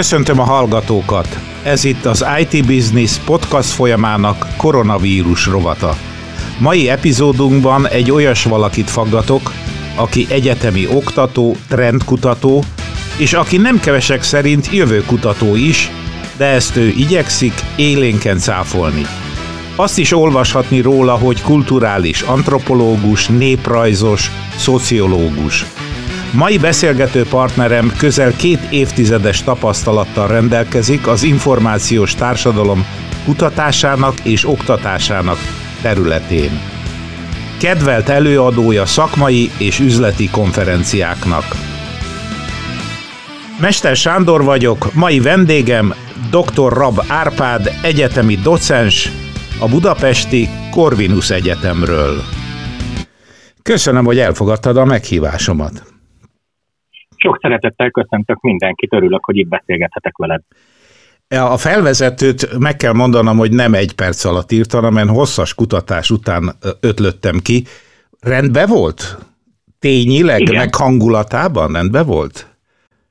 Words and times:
Köszöntöm 0.00 0.40
a 0.40 0.44
hallgatókat! 0.44 1.38
Ez 1.62 1.84
itt 1.84 2.04
az 2.04 2.24
IT 2.40 2.66
Business 2.66 3.18
podcast 3.24 3.68
folyamának 3.68 4.46
koronavírus 4.56 5.46
rovata. 5.46 5.96
Mai 6.58 6.88
epizódunkban 6.88 7.88
egy 7.88 8.10
olyas 8.10 8.44
valakit 8.44 8.90
faggatok, 8.90 9.52
aki 9.96 10.26
egyetemi 10.30 10.86
oktató, 10.86 11.56
trendkutató, 11.68 12.64
és 13.16 13.32
aki 13.32 13.56
nem 13.56 13.80
kevesek 13.80 14.22
szerint 14.22 14.72
jövőkutató 14.72 15.56
is, 15.56 15.90
de 16.36 16.44
ezt 16.44 16.76
ő 16.76 16.88
igyekszik 16.88 17.54
élénken 17.76 18.38
cáfolni. 18.38 19.06
Azt 19.76 19.98
is 19.98 20.12
olvashatni 20.12 20.80
róla, 20.80 21.14
hogy 21.14 21.42
kulturális 21.42 22.22
antropológus, 22.22 23.26
néprajzos, 23.26 24.30
szociológus. 24.56 25.66
Mai 26.32 26.58
beszélgető 26.58 27.24
partnerem 27.24 27.92
közel 27.98 28.32
két 28.36 28.60
évtizedes 28.70 29.42
tapasztalattal 29.42 30.26
rendelkezik 30.28 31.06
az 31.06 31.22
információs 31.22 32.14
társadalom 32.14 32.86
kutatásának 33.24 34.20
és 34.22 34.48
oktatásának 34.48 35.38
területén. 35.82 36.60
Kedvelt 37.58 38.08
előadója 38.08 38.86
szakmai 38.86 39.50
és 39.58 39.78
üzleti 39.78 40.30
konferenciáknak. 40.30 41.44
Mester 43.60 43.96
Sándor 43.96 44.44
vagyok, 44.44 44.94
mai 44.94 45.20
vendégem 45.20 45.94
dr. 46.30 46.72
Rab 46.72 47.02
Árpád, 47.08 47.70
egyetemi 47.82 48.34
docens, 48.34 49.10
a 49.58 49.68
budapesti 49.68 50.48
Corvinus 50.70 51.30
Egyetemről. 51.30 52.22
Köszönöm, 53.62 54.04
hogy 54.04 54.18
elfogadtad 54.18 54.76
a 54.76 54.84
meghívásomat. 54.84 55.89
Sok 57.22 57.38
szeretettel 57.42 57.90
köszöntök 57.90 58.40
mindenkit, 58.40 58.92
örülök, 58.92 59.24
hogy 59.24 59.36
itt 59.36 59.48
beszélgethetek 59.48 60.16
veled. 60.16 60.42
A 61.28 61.56
felvezetőt 61.56 62.58
meg 62.58 62.76
kell 62.76 62.92
mondanom, 62.92 63.36
hogy 63.36 63.52
nem 63.52 63.74
egy 63.74 63.94
perc 63.94 64.24
alatt 64.24 64.52
írtam, 64.52 64.82
hanem 64.82 65.08
hosszas 65.08 65.54
kutatás 65.54 66.10
után 66.10 66.52
ötlöttem 66.80 67.38
ki. 67.38 67.64
Rendben 68.20 68.68
volt? 68.68 69.18
Tényileg, 69.78 70.40
Igen. 70.40 70.54
meg 70.54 70.74
hangulatában 70.74 71.72
rendben 71.72 72.06
volt? 72.06 72.46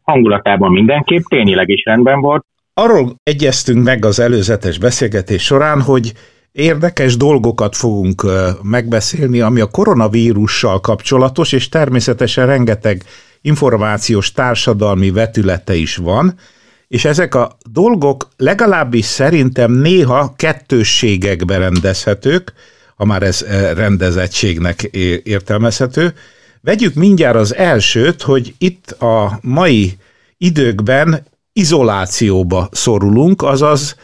Hangulatában 0.02 0.72
mindenképp, 0.72 1.24
tényileg 1.28 1.70
is 1.70 1.84
rendben 1.86 2.22
volt. 2.22 2.46
Arról 2.74 3.16
egyeztünk 3.24 3.84
meg 3.84 4.06
az 4.06 4.20
előzetes 4.20 4.78
beszélgetés 4.78 5.44
során, 5.44 5.82
hogy 5.82 6.14
érdekes 6.52 7.18
dolgokat 7.18 7.76
fogunk 7.76 8.26
megbeszélni, 8.64 9.40
ami 9.40 9.60
a 9.60 9.70
koronavírussal 9.72 10.80
kapcsolatos, 10.80 11.52
és 11.52 11.70
természetesen 11.70 12.46
rengeteg 12.46 13.04
információs 13.42 14.32
társadalmi 14.32 15.12
vetülete 15.12 15.76
is 15.76 15.96
van, 15.96 16.36
és 16.88 17.06
ezek 17.06 17.36
a 17.36 17.58
dolgok 17.72 18.30
legalábbis 18.38 19.06
szerintem 19.06 19.72
néha 19.72 20.34
kettősségekbe 20.36 21.58
rendezhetők, 21.58 22.54
ha 22.96 23.06
már 23.06 23.24
ez 23.24 23.46
rendezettségnek 23.74 24.82
értelmezhető. 25.24 26.14
Vegyük 26.62 26.94
mindjárt 26.94 27.36
az 27.36 27.56
elsőt, 27.56 28.22
hogy 28.22 28.54
itt 28.58 28.92
a 28.92 29.40
mai 29.42 29.98
időkben 30.38 31.28
izolációba 31.54 32.70
szorulunk, 32.72 33.42
azaz 33.42 33.96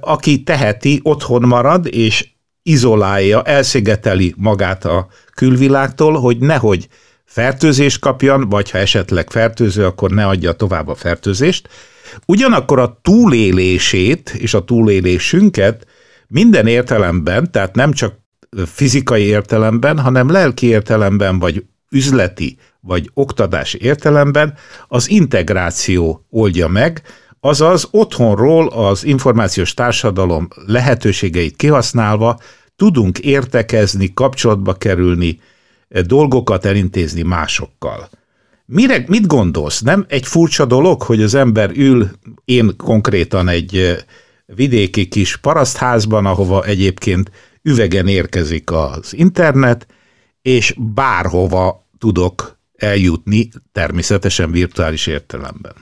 aki 0.00 0.42
teheti, 0.42 1.00
otthon 1.02 1.42
marad, 1.42 1.86
és 1.94 2.28
izolálja, 2.62 3.42
elszigeteli 3.42 4.34
magát 4.36 4.84
a 4.84 5.08
külvilágtól, 5.34 6.20
hogy 6.20 6.38
nehogy 6.38 6.88
fertőzést 7.28 7.98
kapjan, 7.98 8.48
vagy 8.48 8.70
ha 8.70 8.78
esetleg 8.78 9.30
fertőző, 9.30 9.84
akkor 9.84 10.10
ne 10.10 10.26
adja 10.26 10.52
tovább 10.52 10.88
a 10.88 10.94
fertőzést. 10.94 11.68
Ugyanakkor 12.26 12.78
a 12.78 12.98
túlélését 13.02 14.30
és 14.30 14.54
a 14.54 14.64
túlélésünket 14.64 15.86
minden 16.28 16.66
értelemben, 16.66 17.50
tehát 17.52 17.74
nem 17.74 17.92
csak 17.92 18.14
fizikai 18.66 19.22
értelemben, 19.22 19.98
hanem 19.98 20.30
lelki 20.30 20.66
értelemben, 20.66 21.38
vagy 21.38 21.64
üzleti, 21.90 22.58
vagy 22.80 23.10
oktatási 23.14 23.78
értelemben 23.80 24.54
az 24.88 25.10
integráció 25.10 26.26
oldja 26.30 26.68
meg, 26.68 27.02
azaz 27.40 27.88
otthonról 27.90 28.68
az 28.68 29.04
információs 29.04 29.74
társadalom 29.74 30.48
lehetőségeit 30.66 31.56
kihasználva 31.56 32.40
tudunk 32.76 33.18
értekezni, 33.18 34.12
kapcsolatba 34.14 34.74
kerülni, 34.74 35.40
dolgokat 36.06 36.64
elintézni 36.64 37.22
másokkal. 37.22 38.08
Mire, 38.66 39.04
mit 39.06 39.26
gondolsz? 39.26 39.80
Nem 39.80 40.04
egy 40.08 40.26
furcsa 40.26 40.64
dolog, 40.64 41.02
hogy 41.02 41.22
az 41.22 41.34
ember 41.34 41.70
ül, 41.76 42.06
én 42.44 42.76
konkrétan 42.76 43.48
egy 43.48 43.96
vidéki 44.46 45.08
kis 45.08 45.36
parasztházban, 45.36 46.26
ahova 46.26 46.64
egyébként 46.64 47.30
üvegen 47.62 48.06
érkezik 48.06 48.70
az 48.72 49.14
internet, 49.16 49.86
és 50.42 50.74
bárhova 50.94 51.86
tudok 51.98 52.58
eljutni, 52.76 53.48
természetesen 53.72 54.50
virtuális 54.50 55.06
értelemben. 55.06 55.72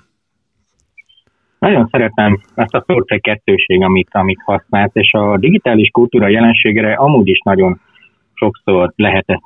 Nagyon 1.58 1.88
szeretem 1.90 2.40
ezt 2.54 2.74
a 2.74 2.84
egy 2.86 3.20
kettőség, 3.20 3.82
amit, 3.82 4.08
amit 4.12 4.42
használt, 4.44 4.96
és 4.96 5.12
a 5.12 5.38
digitális 5.38 5.88
kultúra 5.88 6.28
jelenségre 6.28 6.94
amúgy 6.94 7.28
is 7.28 7.40
nagyon 7.44 7.80
sokszor 8.34 8.92
lehetett 8.96 9.42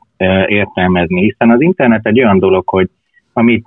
értelmezni, 0.47 1.21
hiszen 1.21 1.51
az 1.51 1.61
internet 1.61 2.07
egy 2.07 2.21
olyan 2.21 2.39
dolog, 2.39 2.69
hogy 2.69 2.89
amit 3.33 3.67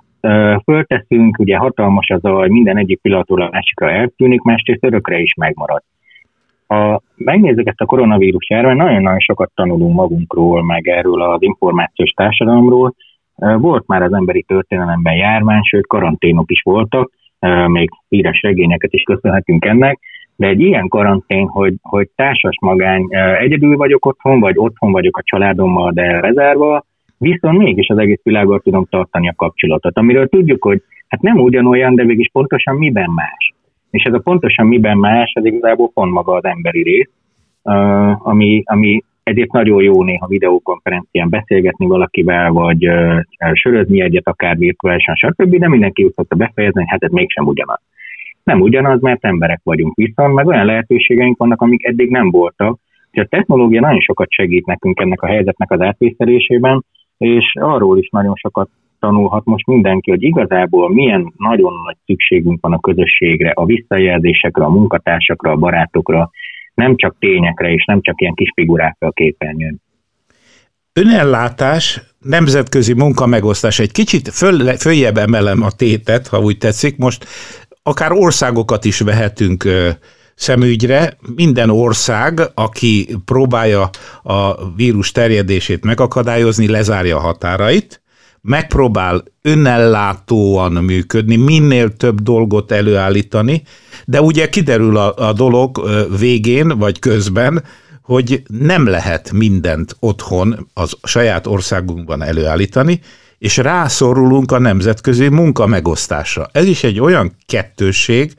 fölteszünk, 0.64 1.38
ugye 1.38 1.56
hatalmas 1.56 2.10
az 2.10 2.24
a, 2.24 2.46
minden 2.48 2.76
egyik 2.76 3.00
pillanatról 3.00 3.42
a 3.42 3.48
másikra 3.52 3.90
eltűnik, 3.90 4.42
másrészt 4.42 4.84
örökre 4.84 5.18
is 5.18 5.34
megmarad. 5.34 5.82
Ha 6.66 7.02
megnézzük 7.16 7.66
ezt 7.68 7.80
a 7.80 7.84
koronavírus 7.86 8.48
járvány, 8.50 8.76
nagyon-nagyon 8.76 9.18
sokat 9.18 9.50
tanulunk 9.54 9.94
magunkról, 9.94 10.64
meg 10.64 10.88
erről 10.88 11.22
az 11.22 11.42
információs 11.42 12.10
társadalomról. 12.10 12.94
Volt 13.36 13.86
már 13.86 14.02
az 14.02 14.12
emberi 14.12 14.42
történelemben 14.42 15.14
járvány, 15.14 15.62
sőt 15.62 15.86
karanténok 15.86 16.50
is 16.50 16.62
voltak, 16.62 17.10
még 17.66 17.90
híres 18.08 18.42
regényeket 18.42 18.92
is 18.92 19.02
köszönhetünk 19.02 19.64
ennek, 19.64 19.98
de 20.36 20.46
egy 20.46 20.60
ilyen 20.60 20.88
karantén, 20.88 21.46
hogy, 21.46 21.74
hogy 21.82 22.08
társas 22.16 22.56
magány, 22.60 23.06
egyedül 23.38 23.76
vagyok 23.76 24.06
otthon, 24.06 24.40
vagy 24.40 24.54
otthon 24.58 24.92
vagyok 24.92 25.16
a 25.16 25.22
családommal, 25.24 25.92
de 25.92 26.20
rezerva, 26.20 26.84
viszont 27.18 27.58
mégis 27.58 27.88
az 27.88 27.98
egész 27.98 28.20
világgal 28.22 28.60
tudom 28.60 28.86
tartani 28.90 29.28
a 29.28 29.34
kapcsolatot, 29.36 29.98
amiről 29.98 30.28
tudjuk, 30.28 30.62
hogy 30.64 30.82
hát 31.08 31.22
nem 31.22 31.38
ugyanolyan, 31.38 31.94
de 31.94 32.04
mégis 32.04 32.30
pontosan 32.32 32.76
miben 32.76 33.10
más. 33.10 33.54
És 33.90 34.02
ez 34.02 34.12
a 34.12 34.18
pontosan 34.18 34.66
miben 34.66 34.98
más, 34.98 35.32
ez 35.34 35.44
igazából 35.44 35.90
pont 35.94 36.12
maga 36.12 36.32
az 36.32 36.44
emberi 36.44 36.82
rész, 36.82 37.10
ami, 38.18 38.62
ami 38.64 39.02
ezért 39.22 39.52
nagyon 39.52 39.82
jó 39.82 40.02
néha 40.02 40.26
videókonferencián 40.26 41.28
beszélgetni 41.28 41.86
valakivel, 41.86 42.52
vagy 42.52 42.88
sörözni 43.52 44.00
egyet, 44.00 44.28
akár 44.28 44.56
virtuálisan, 44.56 45.14
stb., 45.14 45.56
de 45.56 45.68
mindenki 45.68 46.04
úgy 46.04 46.12
szokta 46.14 46.36
befejezni, 46.36 46.80
hogy 46.80 46.90
hát 46.90 47.02
ez 47.02 47.10
mégsem 47.10 47.46
ugyanaz. 47.46 47.80
Nem 48.44 48.60
ugyanaz, 48.60 49.00
mert 49.00 49.24
emberek 49.24 49.60
vagyunk 49.62 49.94
viszont, 49.94 50.34
meg 50.34 50.46
olyan 50.46 50.64
lehetőségeink 50.64 51.38
vannak, 51.38 51.60
amik 51.60 51.86
eddig 51.86 52.10
nem 52.10 52.30
voltak. 52.30 52.78
És 53.10 53.22
a 53.22 53.26
technológia 53.26 53.80
nagyon 53.80 54.00
sokat 54.00 54.30
segít 54.30 54.66
nekünk 54.66 55.00
ennek 55.00 55.22
a 55.22 55.26
helyzetnek 55.26 55.70
az 55.70 55.80
átvészelésében, 55.80 56.84
és 57.18 57.52
arról 57.60 57.98
is 57.98 58.08
nagyon 58.08 58.34
sokat 58.34 58.68
tanulhat 58.98 59.44
most 59.44 59.66
mindenki, 59.66 60.10
hogy 60.10 60.22
igazából 60.22 60.90
milyen 60.92 61.32
nagyon 61.36 61.72
nagy 61.84 61.96
szükségünk 62.04 62.60
van 62.60 62.72
a 62.72 62.80
közösségre, 62.80 63.50
a 63.50 63.64
visszajelzésekre, 63.64 64.64
a 64.64 64.70
munkatársakra, 64.70 65.50
a 65.50 65.56
barátokra, 65.56 66.30
nem 66.74 66.96
csak 66.96 67.16
tényekre, 67.18 67.72
és 67.72 67.84
nem 67.84 68.00
csak 68.00 68.20
ilyen 68.20 68.34
kis 68.34 68.50
figurákra 68.54 69.08
a 69.08 69.10
képernyőn. 69.10 69.82
Önellátás, 70.92 72.00
nemzetközi 72.20 72.94
munkamegosztás, 72.94 73.78
egy 73.78 73.92
kicsit 73.92 74.28
föl, 74.28 74.76
följebb 74.76 75.16
emelem 75.16 75.62
a 75.62 75.70
tétet, 75.70 76.26
ha 76.26 76.38
úgy 76.38 76.58
tetszik, 76.58 76.96
most 76.96 77.26
akár 77.86 78.12
országokat 78.12 78.84
is 78.84 79.00
vehetünk 79.00 79.68
szemügyre. 80.34 81.16
Minden 81.34 81.70
ország, 81.70 82.40
aki 82.54 83.16
próbálja 83.24 83.90
a 84.22 84.70
vírus 84.74 85.12
terjedését 85.12 85.84
megakadályozni, 85.84 86.68
lezárja 86.68 87.16
a 87.16 87.20
határait, 87.20 88.02
megpróbál 88.40 89.24
önellátóan 89.42 90.72
működni, 90.72 91.36
minél 91.36 91.96
több 91.96 92.20
dolgot 92.20 92.72
előállítani, 92.72 93.62
de 94.04 94.20
ugye 94.20 94.48
kiderül 94.48 94.96
a, 94.96 95.14
a 95.28 95.32
dolog 95.32 95.88
végén 96.18 96.78
vagy 96.78 96.98
közben, 96.98 97.64
hogy 98.02 98.42
nem 98.46 98.86
lehet 98.86 99.32
mindent 99.32 99.96
otthon 100.00 100.68
az 100.74 100.96
saját 101.02 101.46
országunkban 101.46 102.22
előállítani, 102.22 103.00
és 103.44 103.56
rászorulunk 103.56 104.52
a 104.52 104.58
nemzetközi 104.58 105.28
munka 105.28 105.66
megosztásra. 105.66 106.44
Ez 106.52 106.66
is 106.68 106.84
egy 106.84 107.00
olyan 107.00 107.30
kettősség, 107.46 108.32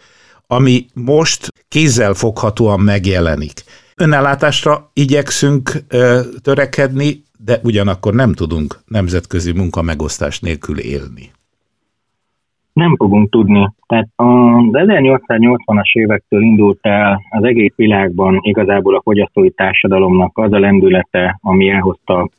ami 0.48 0.86
most 0.94 1.48
kézzel 1.68 2.14
foghatóan 2.14 2.80
megjelenik. 2.80 3.58
Önellátásra 3.98 4.90
igyekszünk 4.94 5.70
ö, 5.90 6.20
törekedni, 6.44 7.24
de 7.46 7.60
ugyanakkor 7.64 8.14
nem 8.14 8.34
tudunk 8.34 8.76
nemzetközi 8.88 9.52
munkamegosztás 9.54 10.40
nélkül 10.40 10.78
élni. 10.80 11.26
Nem 12.74 12.96
fogunk 12.96 13.30
tudni. 13.30 13.70
Tehát 13.88 14.08
az 14.16 14.72
1880-as 14.72 15.92
évektől 15.94 16.42
indult 16.42 16.80
el 16.82 17.22
az 17.30 17.44
egész 17.44 17.74
világban 17.76 18.40
igazából 18.42 18.96
a 18.96 19.02
fogyasztói 19.02 19.52
társadalomnak 19.52 20.38
az 20.38 20.54
a 20.54 20.60
lendülete, 20.60 21.40
ami 21.42 21.70
elhozta 21.70 22.30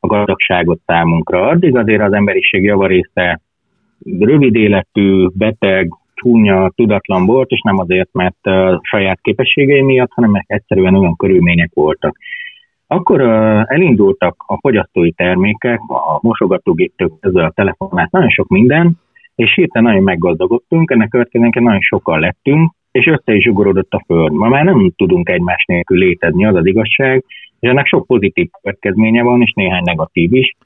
a 0.00 0.06
gazdagságot 0.06 0.80
számunkra. 0.86 1.48
Addig 1.48 1.76
azért 1.76 2.02
az 2.02 2.12
emberiség 2.12 2.64
javarésze 2.64 3.40
rövid 4.18 4.54
életű, 4.54 5.26
beteg, 5.34 5.90
csúnya, 6.14 6.70
tudatlan 6.74 7.26
volt, 7.26 7.50
és 7.50 7.60
nem 7.60 7.78
azért, 7.78 8.12
mert 8.12 8.46
a 8.46 8.80
saját 8.82 9.20
képességei 9.22 9.82
miatt, 9.82 10.12
hanem 10.12 10.30
mert 10.30 10.50
egyszerűen 10.50 10.94
olyan 10.94 11.16
körülmények 11.16 11.70
voltak. 11.74 12.16
Akkor 12.86 13.20
elindultak 13.66 14.44
a 14.46 14.58
fogyasztói 14.60 15.12
termékek, 15.12 15.80
a 15.88 16.18
mosogatógéptől 16.22 17.10
ezzel 17.20 17.44
a 17.44 17.52
telefonát, 17.54 18.10
nagyon 18.10 18.30
sok 18.30 18.48
minden, 18.48 18.98
és 19.34 19.54
hirtelen 19.54 19.88
nagyon 19.88 20.04
meggazdagodtunk, 20.04 20.90
ennek 20.90 21.08
következően 21.08 21.50
nagyon 21.54 21.80
sokan 21.80 22.20
lettünk, 22.20 22.72
és 22.92 23.06
össze 23.06 23.34
is 23.34 23.42
zsugorodott 23.42 23.92
a 23.92 24.02
föld. 24.06 24.32
Ma 24.32 24.48
már 24.48 24.64
nem 24.64 24.92
tudunk 24.96 25.28
egymás 25.28 25.64
nélkül 25.64 25.98
létezni, 25.98 26.46
az 26.46 26.54
az 26.54 26.66
igazság, 26.66 27.24
és 27.60 27.68
ennek 27.68 27.86
sok 27.86 28.06
pozitív 28.06 28.48
következménye 28.60 29.22
van, 29.22 29.40
és 29.40 29.52
néhány 29.52 29.82
negatív 29.84 30.34
is. 30.34 30.56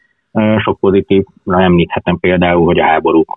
Sok 0.58 0.80
pozitív, 0.80 1.24
említhetem 1.44 2.18
például, 2.18 2.64
hogy 2.64 2.78
a 2.78 2.84
háborúk 2.84 3.34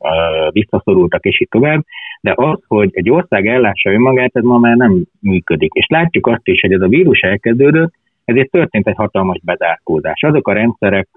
visszaszorultak, 0.51 1.25
és 1.25 1.41
így 1.41 1.47
tovább, 1.49 1.83
de 2.21 2.33
az, 2.35 2.59
hogy 2.67 2.89
egy 2.93 3.09
ország 3.09 3.47
ellássa 3.47 3.89
önmagát, 3.91 4.35
ez 4.35 4.43
ma 4.43 4.57
már 4.57 4.75
nem 4.75 5.03
működik. 5.19 5.73
És 5.73 5.85
látjuk 5.89 6.27
azt 6.27 6.47
is, 6.47 6.61
hogy 6.61 6.71
ez 6.71 6.81
a 6.81 6.87
vírus 6.87 7.19
elkezdődött, 7.19 7.93
ezért 8.25 8.51
történt 8.51 8.87
egy 8.87 8.95
hatalmas 8.95 9.39
bezárkózás. 9.43 10.21
Azok 10.23 10.47
a 10.47 10.53
rendszerek, 10.53 11.07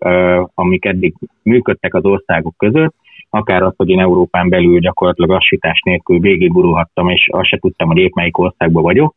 amik 0.54 0.84
eddig 0.84 1.14
működtek 1.42 1.94
az 1.94 2.04
országok 2.04 2.54
között, 2.56 2.94
akár 3.30 3.62
az, 3.62 3.74
hogy 3.76 3.88
én 3.88 4.00
Európán 4.00 4.48
belül 4.48 4.78
gyakorlatilag 4.78 5.30
assítás 5.30 5.80
nélkül 5.84 6.18
végigurulhattam, 6.18 7.08
és 7.08 7.28
azt 7.32 7.48
se 7.48 7.58
tudtam, 7.58 7.88
hogy 7.88 7.98
épp 7.98 8.14
melyik 8.14 8.38
országban 8.38 8.82
vagyok, 8.82 9.14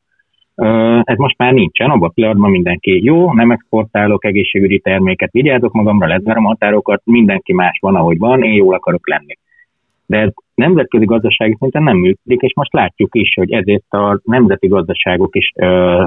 ez 1.03 1.17
most 1.17 1.37
már 1.37 1.53
nincsen, 1.53 1.89
abban 1.89 2.09
a 2.09 2.11
pillanatban 2.11 2.51
mindenki 2.51 3.03
jó, 3.03 3.33
nem 3.33 3.51
exportálok 3.51 4.25
egészségügyi 4.25 4.79
terméket, 4.79 5.31
vigyázok 5.31 5.73
magamra, 5.73 6.07
lezárom 6.07 6.45
a 6.45 6.47
határokat, 6.47 7.01
mindenki 7.05 7.53
más 7.53 7.77
van, 7.81 7.95
ahogy 7.95 8.17
van, 8.17 8.43
én 8.43 8.53
jól 8.53 8.73
akarok 8.73 9.09
lenni. 9.09 9.37
De 10.05 10.17
ez 10.17 10.29
nemzetközi 10.55 11.05
gazdasági 11.05 11.55
szinten 11.59 11.83
nem 11.83 11.97
működik, 11.97 12.41
és 12.41 12.53
most 12.55 12.73
látjuk 12.73 13.15
is, 13.15 13.33
hogy 13.35 13.51
ezért 13.51 13.93
a 13.93 14.19
nemzeti 14.23 14.67
gazdaságok 14.67 15.35
is 15.35 15.51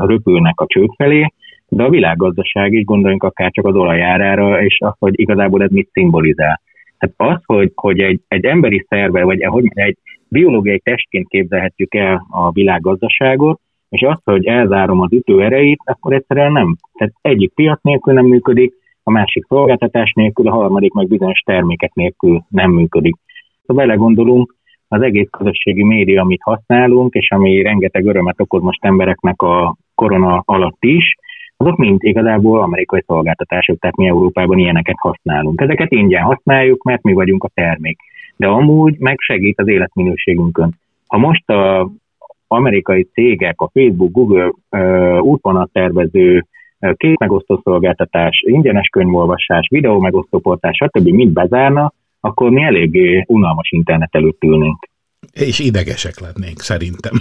röpülnek 0.07 0.61
a 0.61 0.67
csőd 0.67 0.91
felé, 0.97 1.27
de 1.69 1.83
a 1.83 1.91
világgazdaság 1.91 2.73
is, 2.73 2.85
gondoljunk 2.85 3.23
akár 3.23 3.51
csak 3.51 3.67
az 3.67 3.75
olajárára, 3.75 4.63
és 4.63 4.79
az, 4.81 4.95
hogy 4.99 5.21
igazából 5.21 5.63
ez 5.63 5.71
mit 5.71 5.89
szimbolizál. 5.93 6.61
Tehát 6.99 7.37
az, 7.37 7.43
hogy, 7.45 7.73
hogy 7.75 8.01
egy, 8.01 8.21
egy 8.29 8.45
emberi 8.45 8.87
szerve, 8.89 9.25
vagy 9.25 9.45
hogy 9.45 9.67
egy 9.69 9.97
biológiai 10.29 10.79
testként 10.79 11.29
képzelhetjük 11.29 11.95
el 11.95 12.27
a 12.31 12.51
világgazdaságot, 12.51 13.61
és 13.89 14.03
azt, 14.03 14.21
hogy 14.25 14.47
elzárom 14.47 15.01
az 15.01 15.13
ütő 15.13 15.43
erejét, 15.43 15.79
akkor 15.85 16.13
egyszerűen 16.13 16.53
nem. 16.53 16.77
Tehát 16.95 17.15
egyik 17.21 17.55
piac 17.55 17.83
nélkül 17.83 18.15
nem 18.15 18.27
működik, 18.27 18.75
a 19.03 19.11
másik 19.11 19.45
szolgáltatás 19.49 20.13
nélkül, 20.13 20.49
a 20.49 20.53
harmadik 20.53 20.93
meg 20.93 21.09
bizonyos 21.09 21.41
termékek 21.41 21.95
nélkül 21.95 22.43
nem 22.49 22.71
működik. 22.71 23.17
Ha 23.67 23.75
belegondolunk, 23.75 24.55
az 24.89 25.03
egész 25.03 25.29
közösségi 25.31 25.85
média, 25.85 26.23
amit 26.23 26.43
használunk, 26.43 27.15
és 27.15 27.31
ami 27.31 27.63
rengeteg 27.63 28.07
örömet 28.07 28.41
okoz 28.41 28.63
most 28.63 28.85
embereknek 28.85 29.43
a 29.43 29.77
korona 29.95 30.43
alatt 30.45 30.85
is, 30.85 31.15
azok 31.57 31.77
mind 31.77 32.05
igazából 32.05 32.61
amerikai 32.63 33.03
szolgáltatások, 33.07 33.79
tehát 33.79 33.97
mi 33.97 34.07
Európában 34.07 34.59
ilyeneket 34.59 34.97
használunk. 34.99 35.61
Ezeket 35.61 35.93
ingyen 35.93 36.23
használjuk, 36.23 36.83
mert 36.83 37.03
mi 37.03 37.13
vagyunk 37.13 37.45
a 37.45 37.51
termék. 37.55 37.99
De 38.37 38.47
amúgy 38.47 38.99
meg 38.99 39.17
segít 39.19 39.61
az 39.61 39.69
életminőségünkön. 39.69 40.75
Ha 41.07 41.19
most 41.19 41.51
a 41.51 41.91
amerikai 42.49 43.09
cégek, 43.13 43.61
a 43.61 43.71
Facebook, 43.73 44.13
Google 44.13 44.53
útvonat 45.21 45.71
tervező, 45.73 46.47
képmegosztó 46.97 47.61
szolgáltatás, 47.65 48.43
ingyenes 48.47 48.89
könyvolvasás, 48.89 49.69
videó 49.71 49.99
megosztó 49.99 50.39
portás, 50.39 50.77
stb. 50.77 51.09
mind 51.09 51.33
bezárna, 51.33 51.93
akkor 52.21 52.51
mi 52.51 52.63
eléggé 52.63 53.25
unalmas 53.27 53.71
internet 53.71 54.15
előtt 54.15 54.43
ülnénk. 54.43 54.89
És 55.33 55.59
idegesek 55.59 56.21
lennénk, 56.21 56.61
szerintem. 56.61 57.13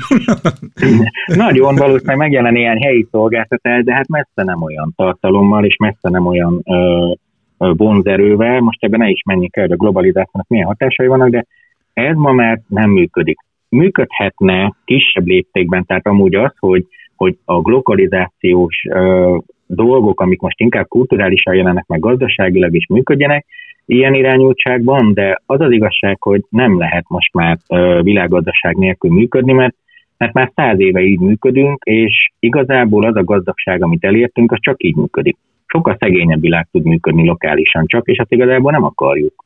Nagyon 1.46 1.76
valószínűleg 1.76 2.18
megjelen 2.18 2.54
néhány 2.54 2.82
helyi 2.82 3.08
szolgáltatás, 3.12 3.84
de 3.84 3.94
hát 3.94 4.08
messze 4.08 4.44
nem 4.44 4.62
olyan 4.62 4.94
tartalommal, 4.96 5.66
és 5.66 5.76
messze 5.76 6.10
nem 6.10 6.26
olyan 6.26 6.62
ö, 6.66 7.12
ö, 7.58 7.72
vonzerővel. 7.78 8.60
Most 8.60 8.84
ebben 8.84 9.00
ne 9.00 9.10
is 9.10 9.22
menjünk 9.26 9.56
el, 9.56 9.64
hogy 9.64 9.72
a 9.72 9.76
globalizációnak 9.76 10.48
milyen 10.48 10.68
hatásai 10.68 11.08
vannak, 11.08 11.30
de 11.30 11.46
ez 11.94 12.16
ma 12.16 12.32
már 12.32 12.62
nem 12.68 12.90
működik 12.90 13.38
működhetne 13.70 14.76
kisebb 14.86 15.26
léptékben, 15.26 15.86
tehát 15.86 16.08
amúgy 16.08 16.36
az, 16.36 16.54
hogy, 16.60 16.86
hogy 17.16 17.38
a 17.46 17.62
globalizációs 17.62 18.86
ö, 18.90 19.38
dolgok, 19.68 20.22
amik 20.22 20.40
most 20.40 20.60
inkább 20.60 20.88
kulturálisan 20.88 21.56
jelennek 21.56 21.86
meg 21.88 22.00
gazdaságilag 22.00 22.76
is 22.76 22.88
működjenek, 22.88 23.46
ilyen 23.86 24.14
irányultságban, 24.14 25.14
de 25.14 25.42
az 25.46 25.62
az 25.62 25.72
igazság, 25.72 26.22
hogy 26.22 26.42
nem 26.50 26.78
lehet 26.78 27.06
most 27.08 27.34
már 27.34 27.58
ö, 27.70 28.00
világgazdaság 28.04 28.76
nélkül 28.76 29.12
működni, 29.12 29.54
mert, 29.54 29.76
mert 30.18 30.34
már 30.34 30.52
száz 30.56 30.80
éve 30.80 31.02
így 31.02 31.20
működünk, 31.20 31.84
és 31.84 32.32
igazából 32.40 33.06
az 33.06 33.16
a 33.16 33.24
gazdagság, 33.24 33.84
amit 33.84 34.04
elértünk, 34.04 34.52
az 34.52 34.58
csak 34.62 34.84
így 34.84 34.96
működik. 34.96 35.38
Sokkal 35.66 35.98
szegényebb 36.00 36.42
világ 36.42 36.68
tud 36.72 36.84
működni 36.84 37.26
lokálisan 37.26 37.86
csak, 37.86 38.08
és 38.08 38.18
azt 38.18 38.32
igazából 38.32 38.72
nem 38.72 38.84
akarjuk. 38.84 39.45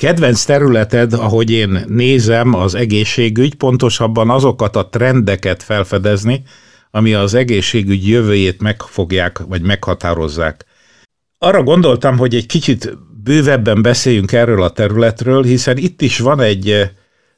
Kedvenc 0.00 0.44
területed, 0.44 1.12
ahogy 1.12 1.50
én 1.50 1.84
nézem, 1.88 2.54
az 2.54 2.74
egészségügy, 2.74 3.54
pontosabban 3.54 4.30
azokat 4.30 4.76
a 4.76 4.88
trendeket 4.88 5.62
felfedezni, 5.62 6.42
ami 6.90 7.14
az 7.14 7.34
egészségügy 7.34 8.08
jövőjét 8.08 8.60
megfogják, 8.60 9.38
vagy 9.38 9.62
meghatározzák. 9.62 10.64
Arra 11.38 11.62
gondoltam, 11.62 12.18
hogy 12.18 12.34
egy 12.34 12.46
kicsit 12.46 12.98
bővebben 13.24 13.82
beszéljünk 13.82 14.32
erről 14.32 14.62
a 14.62 14.70
területről, 14.70 15.42
hiszen 15.42 15.76
itt 15.76 16.02
is 16.02 16.18
van 16.18 16.40
egy 16.40 16.90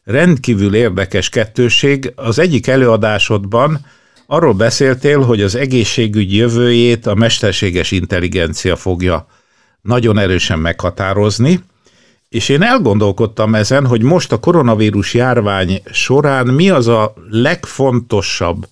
rendkívül 0.04 0.75
érdekes 0.75 1.28
kettőség. 1.28 2.12
Az 2.16 2.38
egyik 2.38 2.66
előadásodban 2.66 3.87
arról 4.26 4.54
beszéltél, 4.54 5.21
hogy 5.21 5.42
az 5.42 5.54
egészségügy 5.54 6.35
jövőjét 6.35 7.07
a 7.07 7.14
mesterséges 7.14 7.90
intelligencia 7.90 8.76
fogja 8.76 9.26
nagyon 9.81 10.19
erősen 10.19 10.59
meghatározni, 10.59 11.61
és 12.33 12.49
én 12.49 12.62
elgondolkodtam 12.62 13.55
ezen, 13.55 13.87
hogy 13.87 14.03
most 14.03 14.33
a 14.33 14.39
koronavírus 14.39 15.15
járvány 15.15 15.83
során 15.91 16.47
mi 16.47 16.71
az 16.71 16.89
a 16.89 17.15
legfontosabb 17.31 18.67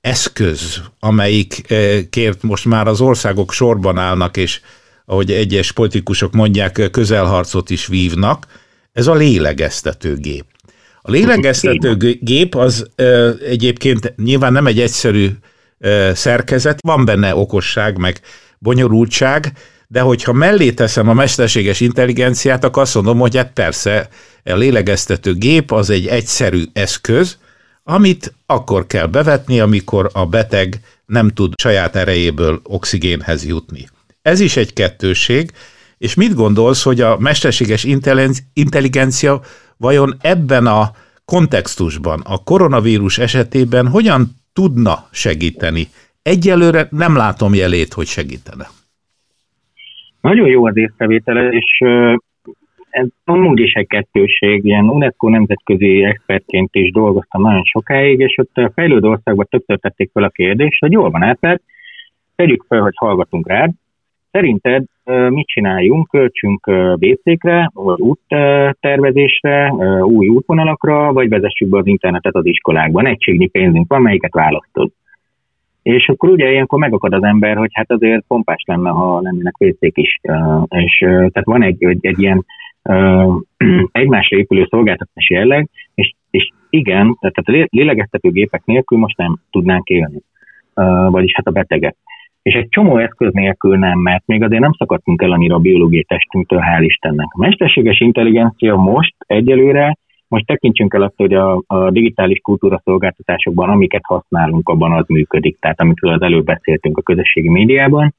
eszköz, 0.00 0.80
amelyikért 1.00 2.42
most 2.42 2.64
már 2.64 2.86
az 2.86 3.00
országok 3.00 3.52
sorban 3.52 3.98
állnak, 3.98 4.36
és 4.36 4.60
ahogy 5.04 5.32
egyes 5.32 5.72
politikusok 5.72 6.32
mondják, 6.32 6.88
közelharcot 6.90 7.70
is 7.70 7.86
vívnak, 7.86 8.46
ez 8.92 9.06
a 9.06 9.14
lélegeztetőgép. 9.14 10.44
A 11.02 11.10
lélegeztetőgép 11.10 12.54
az 12.54 12.90
egyébként 13.46 14.14
nyilván 14.16 14.52
nem 14.52 14.66
egy 14.66 14.80
egyszerű 14.80 15.28
szerkezet, 16.12 16.78
van 16.80 17.04
benne 17.04 17.36
okosság, 17.36 17.98
meg 17.98 18.20
bonyolultság, 18.58 19.52
de 19.86 20.00
hogyha 20.00 20.32
mellé 20.32 20.72
teszem 20.72 21.08
a 21.08 21.12
mesterséges 21.12 21.80
intelligenciát, 21.80 22.64
akkor 22.64 22.82
azt 22.82 22.94
mondom, 22.94 23.18
hogy 23.18 23.36
hát 23.36 23.52
persze, 23.52 24.08
a 24.44 24.54
lélegeztető 24.54 25.34
gép 25.34 25.72
az 25.72 25.90
egy 25.90 26.06
egyszerű 26.06 26.64
eszköz, 26.72 27.38
amit 27.82 28.34
akkor 28.46 28.86
kell 28.86 29.06
bevetni, 29.06 29.60
amikor 29.60 30.10
a 30.12 30.26
beteg 30.26 30.80
nem 31.06 31.28
tud 31.30 31.52
saját 31.56 31.96
erejéből 31.96 32.60
oxigénhez 32.62 33.44
jutni. 33.44 33.88
Ez 34.22 34.40
is 34.40 34.56
egy 34.56 34.72
kettőség, 34.72 35.52
és 35.98 36.14
mit 36.14 36.34
gondolsz, 36.34 36.82
hogy 36.82 37.00
a 37.00 37.18
mesterséges 37.18 37.86
intelligencia 38.52 39.40
vajon 39.76 40.16
ebben 40.20 40.66
a 40.66 40.92
kontextusban, 41.24 42.20
a 42.20 42.42
koronavírus 42.42 43.18
esetében 43.18 43.88
hogyan 43.88 44.36
tudna 44.52 45.08
segíteni? 45.10 45.88
Egyelőre 46.22 46.88
nem 46.90 47.16
látom 47.16 47.54
jelét, 47.54 47.92
hogy 47.92 48.06
segítene. 48.06 48.70
Nagyon 50.26 50.48
jó 50.48 50.66
az 50.66 50.76
észrevétele, 50.76 51.48
és 51.48 51.80
ez 52.90 53.06
amúgy 53.24 53.60
is 53.60 53.72
egy 53.72 53.86
kettőség, 53.86 54.64
ilyen 54.64 54.88
UNESCO 54.88 55.28
nemzetközi 55.28 56.04
expertként 56.04 56.74
is 56.74 56.90
dolgoztam 56.90 57.42
nagyon 57.42 57.64
sokáig, 57.64 58.18
és 58.20 58.38
ott 58.38 58.56
a 58.56 58.72
fejlődő 58.74 59.08
országban 59.08 59.46
többször 59.50 59.78
tették 59.78 60.10
fel 60.12 60.22
a 60.22 60.28
kérdést, 60.28 60.80
hogy 60.80 60.92
jól 60.92 61.10
van 61.10 61.22
át, 61.22 61.60
tegyük 62.36 62.64
fel, 62.68 62.80
hogy 62.80 62.94
hallgatunk 62.96 63.48
rád, 63.48 63.70
Szerinted 64.30 64.84
mit 65.28 65.46
csináljunk? 65.46 66.08
Költsünk 66.08 66.66
WC-kre, 67.00 67.70
vagy 67.74 68.00
úttervezésre, 68.00 69.72
új 70.02 70.28
útvonalakra, 70.28 71.12
vagy 71.12 71.28
vezessük 71.28 71.68
be 71.68 71.78
az 71.78 71.86
internetet 71.86 72.34
az 72.34 72.46
iskolákban? 72.46 73.06
Egységnyi 73.06 73.46
pénzünk 73.46 73.88
van, 73.88 74.02
melyiket 74.02 74.32
választod? 74.32 74.90
És 75.86 76.08
akkor 76.08 76.28
ugye 76.28 76.50
ilyenkor 76.50 76.78
megakad 76.78 77.12
az 77.12 77.22
ember, 77.22 77.56
hogy 77.56 77.70
hát 77.72 77.90
azért 77.90 78.24
pompás 78.26 78.62
lenne, 78.66 78.90
ha 78.90 79.20
lennének 79.20 79.56
vécék 79.56 79.98
is. 79.98 80.20
És 80.68 80.98
tehát 81.08 81.44
van 81.44 81.62
egy, 81.62 81.84
egy, 81.84 81.98
egy 82.00 82.20
ilyen 82.20 82.44
egymásra 84.02 84.36
épülő 84.36 84.66
szolgáltatási 84.70 85.34
jelleg, 85.34 85.68
és, 85.94 86.12
és 86.30 86.50
igen, 86.70 87.16
tehát 87.20 87.36
a 87.36 87.68
lélegeztető 87.70 88.30
gépek 88.30 88.62
nélkül 88.64 88.98
most 88.98 89.16
nem 89.16 89.36
tudnánk 89.50 89.88
élni, 89.88 90.20
vagyis 91.10 91.32
hát 91.34 91.46
a 91.46 91.50
betegek. 91.50 91.96
És 92.42 92.54
egy 92.54 92.68
csomó 92.68 92.96
eszköz 92.96 93.32
nélkül 93.32 93.78
nem, 93.78 93.98
mert 93.98 94.26
még 94.26 94.42
azért 94.42 94.60
nem 94.60 94.72
szakadtunk 94.72 95.22
el 95.22 95.32
annyira 95.32 95.54
a 95.54 95.58
biológiai 95.58 96.04
testünktől, 96.04 96.60
hál' 96.60 96.84
Istennek. 96.84 97.26
A 97.30 97.40
mesterséges 97.40 98.00
intelligencia 98.00 98.76
most 98.76 99.14
egyelőre, 99.18 99.96
most 100.28 100.46
tekintsünk 100.46 100.94
el 100.94 101.02
azt, 101.02 101.16
hogy 101.16 101.34
a, 101.34 101.62
a 101.66 101.90
digitális 101.90 102.38
kultúra 102.38 102.80
szolgáltatásokban, 102.84 103.68
amiket 103.68 104.04
használunk, 104.04 104.68
abban 104.68 104.92
az 104.92 105.04
működik, 105.08 105.58
tehát 105.60 105.80
amikről 105.80 106.12
az 106.12 106.22
előbb 106.22 106.44
beszéltünk 106.44 106.98
a 106.98 107.02
közösségi 107.02 107.48
médiában, 107.48 108.14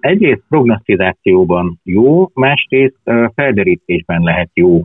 Egyrészt 0.00 0.42
prognosztizációban 0.48 1.80
jó, 1.84 2.30
másrészt 2.34 3.00
felderítésben 3.34 4.22
lehet 4.22 4.50
jó, 4.54 4.82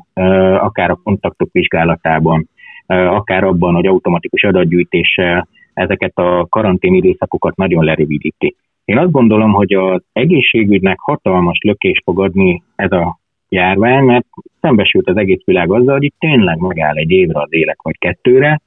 akár 0.53 0.89
a 0.89 0.99
kontaktok 1.03 1.49
vizsgálatában, 1.51 2.49
akár 2.85 3.43
abban, 3.43 3.73
hogy 3.73 3.85
automatikus 3.85 4.43
adatgyűjtéssel 4.43 5.47
ezeket 5.73 6.17
a 6.17 6.45
karantén 6.49 6.93
időszakokat 6.93 7.55
nagyon 7.55 7.83
lerövidíti. 7.83 8.55
Én 8.85 8.97
azt 8.97 9.11
gondolom, 9.11 9.51
hogy 9.51 9.73
az 9.73 10.01
egészségügynek 10.13 10.99
hatalmas 10.99 11.57
lökés 11.63 12.01
fog 12.03 12.19
adni 12.19 12.63
ez 12.75 12.91
a 12.91 13.19
járvány, 13.53 14.03
mert 14.03 14.25
szembesült 14.61 15.07
az 15.07 15.17
egész 15.17 15.43
világ 15.45 15.71
azzal, 15.71 15.93
hogy 15.93 16.03
itt 16.03 16.15
tényleg 16.19 16.59
megáll 16.59 16.95
egy 16.95 17.11
évre 17.11 17.41
az 17.41 17.53
élet 17.53 17.77
vagy 17.83 17.97
kettőre, 17.97 18.61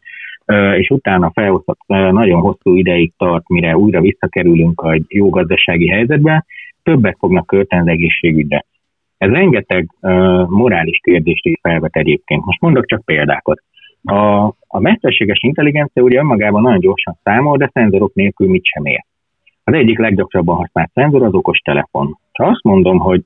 és 0.77 0.91
utána 0.91 1.31
felhozhat 1.35 1.79
nagyon 1.87 2.41
hosszú 2.41 2.75
ideig 2.75 3.13
tart, 3.17 3.49
mire 3.49 3.77
újra 3.77 4.01
visszakerülünk 4.01 4.81
a 4.81 4.99
jó 5.09 5.31
gazdasági 5.31 5.89
helyzetbe, 5.89 6.45
többet 6.83 7.17
fognak 7.19 7.47
költeni 7.47 7.83
az 7.83 7.89
egészségügyre. 7.89 8.65
Ez 9.19 9.31
rengeteg 9.31 9.89
morális 10.49 10.99
kérdést 11.03 11.47
is 11.47 11.59
felvet 11.63 11.97
egyébként. 11.97 12.45
Most 12.45 12.61
mondok 12.61 12.87
csak 12.87 13.05
példákat. 13.05 13.63
A, 14.03 14.47
a 14.67 14.81
mesterséges 14.81 15.39
intelligencia 15.43 16.03
ugye 16.03 16.19
önmagában 16.19 16.63
nagyon 16.63 16.81
gyorsan 16.81 17.19
számol, 17.23 17.57
de 17.57 17.71
szenzorok 17.73 18.15
nélkül 18.15 18.49
mit 18.49 18.65
sem 18.65 18.85
ér. 18.85 19.05
Az 19.65 19.75
egyik 19.75 19.99
leggyakrabban 19.99 20.57
használt 20.57 20.91
szenzor 20.95 21.23
az 21.23 21.35
okos 21.35 21.59
telefon. 21.59 22.19
Ha 22.33 22.45
azt 22.45 22.63
mondom, 22.63 22.99
hogy 22.99 23.23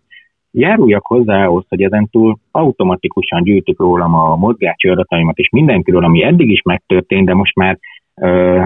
járuljak 0.52 1.06
hozzá 1.06 1.46
ahhoz, 1.46 1.64
hogy 1.68 1.82
ezentúl 1.82 2.38
automatikusan 2.50 3.42
gyűjtük 3.42 3.78
rólam 3.78 4.14
a 4.14 4.36
mozgási 4.36 4.88
adataimat, 4.88 5.38
és 5.38 5.48
mindenkiről, 5.48 6.04
ami 6.04 6.22
eddig 6.22 6.50
is 6.50 6.62
megtörtént, 6.62 7.26
de 7.26 7.34
most 7.34 7.54
már 7.54 7.78
ö, 8.14 8.64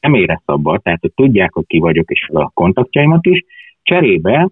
nem 0.00 0.14
érez 0.14 0.42
abba, 0.44 0.78
tehát 0.78 1.00
hogy 1.00 1.12
tudják, 1.14 1.52
hogy 1.52 1.66
ki 1.66 1.78
vagyok, 1.78 2.10
és 2.10 2.28
a 2.32 2.50
kontaktjaimat 2.54 3.26
is, 3.26 3.44
cserébe 3.82 4.48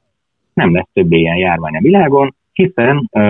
nem 0.54 0.74
lesz 0.74 0.88
többé 0.92 1.18
ilyen 1.18 1.36
járvány 1.36 1.76
a 1.76 1.80
világon, 1.80 2.34
hiszen 2.52 3.08
ö, 3.12 3.20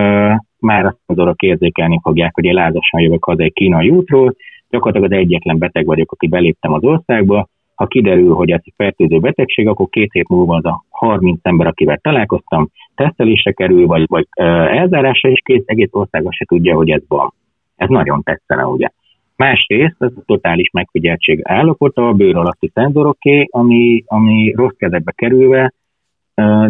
már 0.59 0.85
azt 0.85 0.99
azorok 1.05 1.41
érzékelni 1.41 1.99
fogják, 2.01 2.33
hogy 2.33 2.45
én 2.45 2.53
lázasan 2.53 3.01
jövök 3.01 3.23
haza 3.23 3.43
egy 3.43 3.53
kínai 3.53 3.89
útról, 3.89 4.35
gyakorlatilag 4.69 5.11
az 5.11 5.17
egyetlen 5.17 5.57
beteg 5.57 5.85
vagyok, 5.85 6.11
aki 6.11 6.27
beléptem 6.27 6.73
az 6.73 6.83
országba, 6.83 7.47
ha 7.75 7.85
kiderül, 7.85 8.33
hogy 8.33 8.51
ez 8.51 8.59
egy 8.63 8.73
fertőző 8.75 9.19
betegség, 9.19 9.67
akkor 9.67 9.89
két 9.89 10.11
hét 10.11 10.27
múlva 10.27 10.55
az 10.55 10.65
a 10.65 10.83
30 10.97 11.39
ember, 11.41 11.67
akivel 11.67 11.97
találkoztam, 11.97 12.69
tesztelésre 12.95 13.51
kerül, 13.51 13.85
vagy, 13.85 14.03
vagy 14.07 14.27
elzárásra, 14.35 15.29
és 15.29 15.41
két 15.43 15.63
egész 15.65 15.89
országos 15.91 16.35
se 16.35 16.45
tudja, 16.45 16.75
hogy 16.75 16.89
ez 16.89 17.01
van. 17.07 17.33
Ez 17.75 17.89
nagyon 17.89 18.23
tetszene, 18.23 18.65
ugye. 18.65 18.87
Másrészt 19.35 19.95
ez 19.99 20.11
a 20.15 20.23
totális 20.25 20.69
megfigyeltség 20.71 21.39
állapota 21.43 22.07
a 22.07 22.13
bőr 22.13 22.35
alatti 22.35 22.71
szenzoroké, 22.73 23.47
ami, 23.49 24.03
ami 24.07 24.53
rossz 24.55 24.75
kezekbe 24.77 25.11
kerülve 25.11 25.73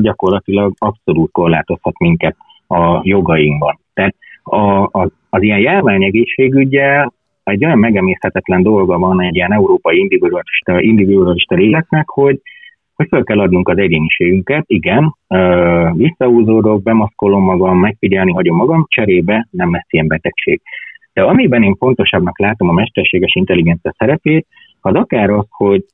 gyakorlatilag 0.01 0.73
abszolút 0.77 1.31
korlátozhat 1.31 1.99
minket 1.99 2.35
a 2.67 2.99
jogainkban. 3.03 3.79
Tehát 3.93 4.15
a, 4.43 4.81
a, 4.81 5.09
az 5.29 5.41
ilyen 5.41 5.59
járványegészségügyel 5.59 7.13
egy 7.43 7.65
olyan 7.65 7.79
megemészhetetlen 7.79 8.63
dolga 8.63 8.97
van 8.97 9.21
egy 9.21 9.35
ilyen 9.35 9.53
európai 9.53 9.99
individualista, 9.99 10.81
individualista 10.81 11.55
léleknek, 11.55 12.09
hogy, 12.09 12.41
hogy 12.95 13.07
fel 13.09 13.23
kell 13.23 13.39
adnunk 13.39 13.69
az 13.69 13.77
egyéniségünket, 13.77 14.63
igen, 14.67 15.15
visszaúzódok, 15.93 16.83
bemaszkolom 16.83 17.43
magam, 17.43 17.79
megfigyelni 17.79 18.31
hagyom 18.31 18.55
magam, 18.55 18.85
cserébe 18.87 19.47
nem 19.51 19.71
lesz 19.71 19.87
ilyen 19.89 20.07
betegség. 20.07 20.61
De 21.13 21.23
amiben 21.23 21.63
én 21.63 21.75
fontosabbnak 21.75 22.39
látom 22.39 22.69
a 22.69 22.73
mesterséges 22.73 23.35
intelligencia 23.35 23.93
szerepét, 23.97 24.47
az 24.81 24.93
akár 24.93 25.29
az, 25.29 25.45
hogy 25.49 25.85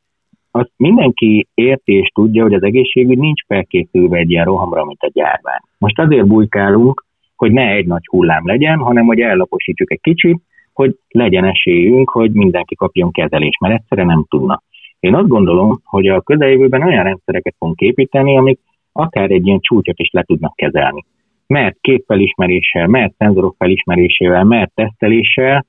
azt 0.51 0.71
mindenki 0.77 1.47
érti 1.53 1.93
és 1.93 2.07
tudja, 2.13 2.43
hogy 2.43 2.53
az 2.53 2.63
egészségügy 2.63 3.17
nincs 3.17 3.45
felkészülve 3.45 4.17
egy 4.17 4.31
ilyen 4.31 4.45
rohamra, 4.45 4.85
mint 4.85 5.01
a 5.01 5.09
gyárvány. 5.13 5.59
Most 5.77 5.99
azért 5.99 6.27
bujkálunk, 6.27 7.05
hogy 7.35 7.51
ne 7.51 7.67
egy 7.67 7.85
nagy 7.85 8.05
hullám 8.05 8.45
legyen, 8.45 8.77
hanem 8.77 9.05
hogy 9.05 9.19
ellaposítsuk 9.19 9.91
egy 9.91 10.01
kicsit, 10.01 10.41
hogy 10.73 10.95
legyen 11.09 11.45
esélyünk, 11.45 12.09
hogy 12.09 12.31
mindenki 12.31 12.75
kapjon 12.75 13.11
kezelést, 13.11 13.59
mert 13.59 13.73
egyszerűen 13.73 14.07
nem 14.07 14.25
tudna. 14.29 14.61
Én 15.01 15.15
azt 15.15 15.27
gondolom, 15.27 15.81
hogy 15.83 16.07
a 16.07 16.21
közeljövőben 16.21 16.81
olyan 16.81 17.03
rendszereket 17.03 17.55
fogunk 17.57 17.79
építeni, 17.79 18.37
amik 18.37 18.59
akár 18.91 19.31
egy 19.31 19.47
ilyen 19.47 19.59
csúcsot 19.59 19.99
is 19.99 20.09
le 20.11 20.23
tudnak 20.23 20.55
kezelni. 20.55 21.05
Mert 21.47 21.77
képfelismeréssel, 21.81 22.87
mert 22.87 23.13
szenzorok 23.17 23.55
felismerésével, 23.57 24.43
mert 24.43 24.71
teszteléssel, 24.73 25.65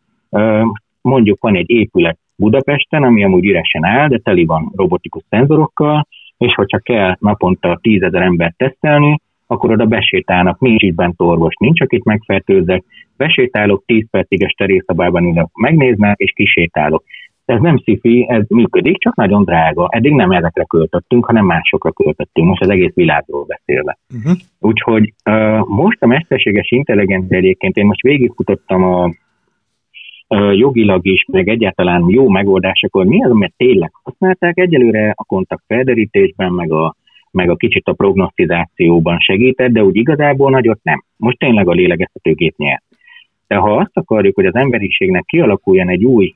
mondjuk 1.00 1.40
van 1.40 1.56
egy 1.56 1.70
épület 1.70 2.18
Budapesten, 2.36 3.02
ami 3.02 3.24
amúgy 3.24 3.44
üresen 3.44 3.84
áll, 3.84 4.08
de 4.08 4.18
teli 4.18 4.44
van 4.44 4.72
robotikus 4.76 5.22
szenzorokkal, 5.28 6.06
és 6.38 6.54
hogyha 6.54 6.78
kell 6.78 7.16
naponta 7.18 7.78
tízezer 7.82 8.22
embert 8.22 8.56
tesztelni, 8.56 9.20
akkor 9.46 9.70
oda 9.70 9.86
besétálnak, 9.86 10.60
nincs 10.60 10.82
itt 10.82 10.94
bent 10.94 11.20
orvos, 11.20 11.54
nincs, 11.58 11.80
akit 11.80 12.04
megfertőzzek, 12.04 12.84
besétálok, 13.16 13.82
10 13.86 14.06
percig 14.10 14.44
a 14.44 14.48
sterészabában 14.48 15.24
ülök, 15.24 15.48
megnéznek, 15.52 16.18
és 16.18 16.32
kisétálok. 16.32 17.04
Ez 17.52 17.60
nem 17.60 17.78
szifi, 17.78 18.26
ez 18.28 18.42
működik, 18.48 18.98
csak 18.98 19.14
nagyon 19.14 19.44
drága. 19.44 19.88
Eddig 19.90 20.12
nem 20.12 20.30
ezekre 20.30 20.64
költöttünk, 20.64 21.24
hanem 21.24 21.44
másokra 21.44 21.92
költöttünk, 21.92 22.48
most 22.48 22.62
az 22.62 22.70
egész 22.70 22.94
világról 22.94 23.44
beszélve. 23.44 23.98
Uh-huh. 24.14 24.32
Úgyhogy 24.60 25.12
uh, 25.30 25.66
most 25.66 26.02
a 26.02 26.06
mesterséges 26.06 26.70
intelligencia 26.70 27.36
egyébként, 27.36 27.76
én 27.76 27.86
most 27.86 28.02
végigfutottam 28.02 28.82
a 28.82 29.10
jogilag 30.54 31.06
is, 31.06 31.24
meg 31.32 31.48
egyáltalán 31.48 32.04
jó 32.08 32.28
megoldásokon, 32.28 33.06
mi 33.06 33.24
az, 33.24 33.30
amit 33.30 33.54
tényleg 33.56 33.90
használták. 34.02 34.58
Egyelőre 34.58 35.12
a 35.16 35.24
kontakt 35.24 35.64
felderítésben, 35.66 36.52
meg 36.52 36.72
a 36.72 36.94
meg 37.30 37.50
a 37.50 37.56
kicsit 37.56 37.88
a 37.88 37.92
prognosztizációban 37.92 39.18
segített, 39.18 39.70
de 39.70 39.84
úgy 39.84 39.96
igazából 39.96 40.50
nagyot 40.50 40.78
nem. 40.82 41.04
Most 41.16 41.38
tényleg 41.38 41.68
a 41.68 41.72
lélegeztetőgép 41.72 42.56
nyert. 42.56 42.82
De 43.46 43.56
ha 43.56 43.76
azt 43.76 43.96
akarjuk, 43.96 44.34
hogy 44.34 44.46
az 44.46 44.54
emberiségnek 44.54 45.24
kialakuljon 45.24 45.88
egy 45.88 46.04
új, 46.04 46.32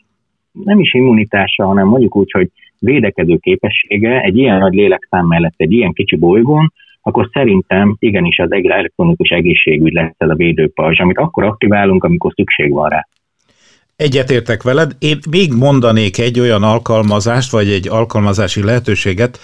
nem 0.64 0.80
is 0.80 0.94
immunitása, 0.94 1.66
hanem 1.66 1.86
mondjuk 1.86 2.16
úgy, 2.16 2.30
hogy 2.30 2.50
védekező 2.78 3.36
képessége 3.36 4.20
egy 4.20 4.36
ilyen 4.36 4.58
nagy 4.58 4.74
lélekszám 4.74 5.26
mellett 5.26 5.54
egy 5.56 5.72
ilyen 5.72 5.92
kicsi 5.92 6.16
bolygón, 6.16 6.72
akkor 7.02 7.28
szerintem 7.32 7.96
igenis 7.98 8.38
az 8.38 8.48
elektronikus 8.50 9.28
egészségügy 9.28 9.92
lesz 9.92 10.14
ez 10.16 10.28
a 10.28 10.34
védőpajzs, 10.34 11.00
amit 11.00 11.18
akkor 11.18 11.44
aktiválunk, 11.44 12.04
amikor 12.04 12.32
szükség 12.34 12.72
van 12.72 12.88
rá. 12.88 13.08
Egyetértek 13.96 14.62
veled. 14.62 14.92
Én 14.98 15.18
még 15.30 15.52
mondanék 15.52 16.18
egy 16.18 16.40
olyan 16.40 16.62
alkalmazást, 16.62 17.50
vagy 17.50 17.68
egy 17.68 17.88
alkalmazási 17.88 18.62
lehetőséget, 18.62 19.38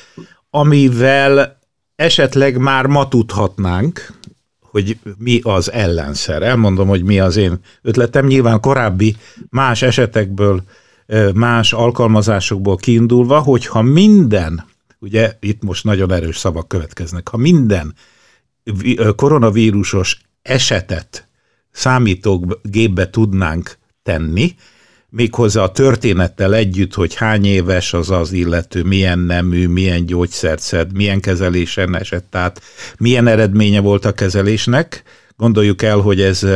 amivel 0.50 1.58
esetleg 1.96 2.58
már 2.58 2.86
ma 2.86 3.08
tudhatnánk, 3.08 4.00
hogy 4.60 4.96
mi 5.18 5.40
az 5.42 5.72
ellenszer. 5.72 6.42
Elmondom, 6.42 6.88
hogy 6.88 7.04
mi 7.04 7.18
az 7.20 7.36
én 7.36 7.52
ötletem. 7.82 8.26
Nyilván 8.26 8.60
korábbi 8.60 9.14
más 9.50 9.82
esetekből, 9.82 10.62
más 11.34 11.72
alkalmazásokból 11.72 12.76
kiindulva, 12.76 13.40
hogyha 13.40 13.82
minden, 13.82 14.64
ugye 14.98 15.36
itt 15.40 15.62
most 15.62 15.84
nagyon 15.84 16.12
erős 16.12 16.36
szavak 16.36 16.68
következnek, 16.68 17.28
ha 17.28 17.36
minden 17.36 17.94
koronavírusos 19.16 20.20
esetet 20.42 21.28
számítógépbe 21.70 23.10
tudnánk 23.10 23.78
tenni, 24.02 24.54
méghozzá 25.08 25.62
a 25.62 25.72
történettel 25.72 26.54
együtt, 26.54 26.94
hogy 26.94 27.14
hány 27.14 27.44
éves 27.44 27.92
az 27.92 28.10
az 28.10 28.32
illető, 28.32 28.82
milyen 28.82 29.18
nemű, 29.18 29.66
milyen 29.68 30.06
gyógyszert 30.06 30.60
szed, 30.60 30.92
milyen 30.92 31.20
kezelésen 31.20 31.96
esett 31.96 32.26
tehát 32.30 32.62
milyen 32.98 33.26
eredménye 33.26 33.80
volt 33.80 34.04
a 34.04 34.12
kezelésnek. 34.12 35.02
Gondoljuk 35.36 35.82
el, 35.82 35.98
hogy 35.98 36.20
ez 36.20 36.46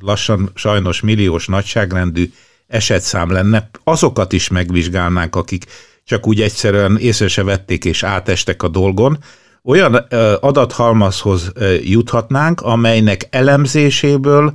lassan 0.00 0.50
sajnos 0.54 1.00
milliós 1.00 1.46
nagyságrendű 1.46 2.30
esetszám 2.70 3.30
lenne. 3.30 3.70
Azokat 3.84 4.32
is 4.32 4.48
megvizsgálnánk, 4.48 5.36
akik 5.36 5.64
csak 6.04 6.26
úgy 6.26 6.40
egyszerűen 6.40 6.98
észre 6.98 7.28
se 7.28 7.44
vették 7.44 7.84
és 7.84 8.02
átestek 8.02 8.62
a 8.62 8.68
dolgon. 8.68 9.18
Olyan 9.64 9.94
adathalmazhoz 10.40 11.52
juthatnánk, 11.82 12.60
amelynek 12.60 13.26
elemzéséből 13.30 14.54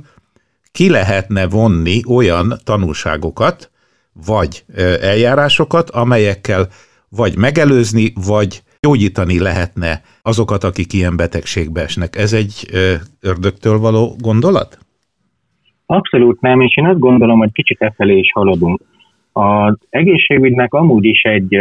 ki 0.72 0.90
lehetne 0.90 1.46
vonni 1.46 2.02
olyan 2.06 2.60
tanulságokat, 2.64 3.70
vagy 4.26 4.64
eljárásokat, 5.00 5.90
amelyekkel 5.90 6.68
vagy 7.08 7.36
megelőzni, 7.36 8.12
vagy 8.14 8.62
gyógyítani 8.80 9.38
lehetne 9.38 10.02
azokat, 10.22 10.64
akik 10.64 10.92
ilyen 10.92 11.16
betegségbe 11.16 11.82
esnek. 11.82 12.16
Ez 12.16 12.32
egy 12.32 12.70
ördögtől 13.20 13.78
való 13.78 14.16
gondolat? 14.20 14.78
Abszolút 15.86 16.40
nem, 16.40 16.60
és 16.60 16.76
én 16.76 16.86
azt 16.86 16.98
gondolom, 16.98 17.38
hogy 17.38 17.52
kicsit 17.52 17.80
e 17.80 17.92
felé 17.96 18.18
is 18.18 18.32
haladunk. 18.32 18.80
Az 19.32 19.78
egészségügynek 19.88 20.74
amúgy 20.74 21.04
is 21.04 21.22
egy 21.22 21.56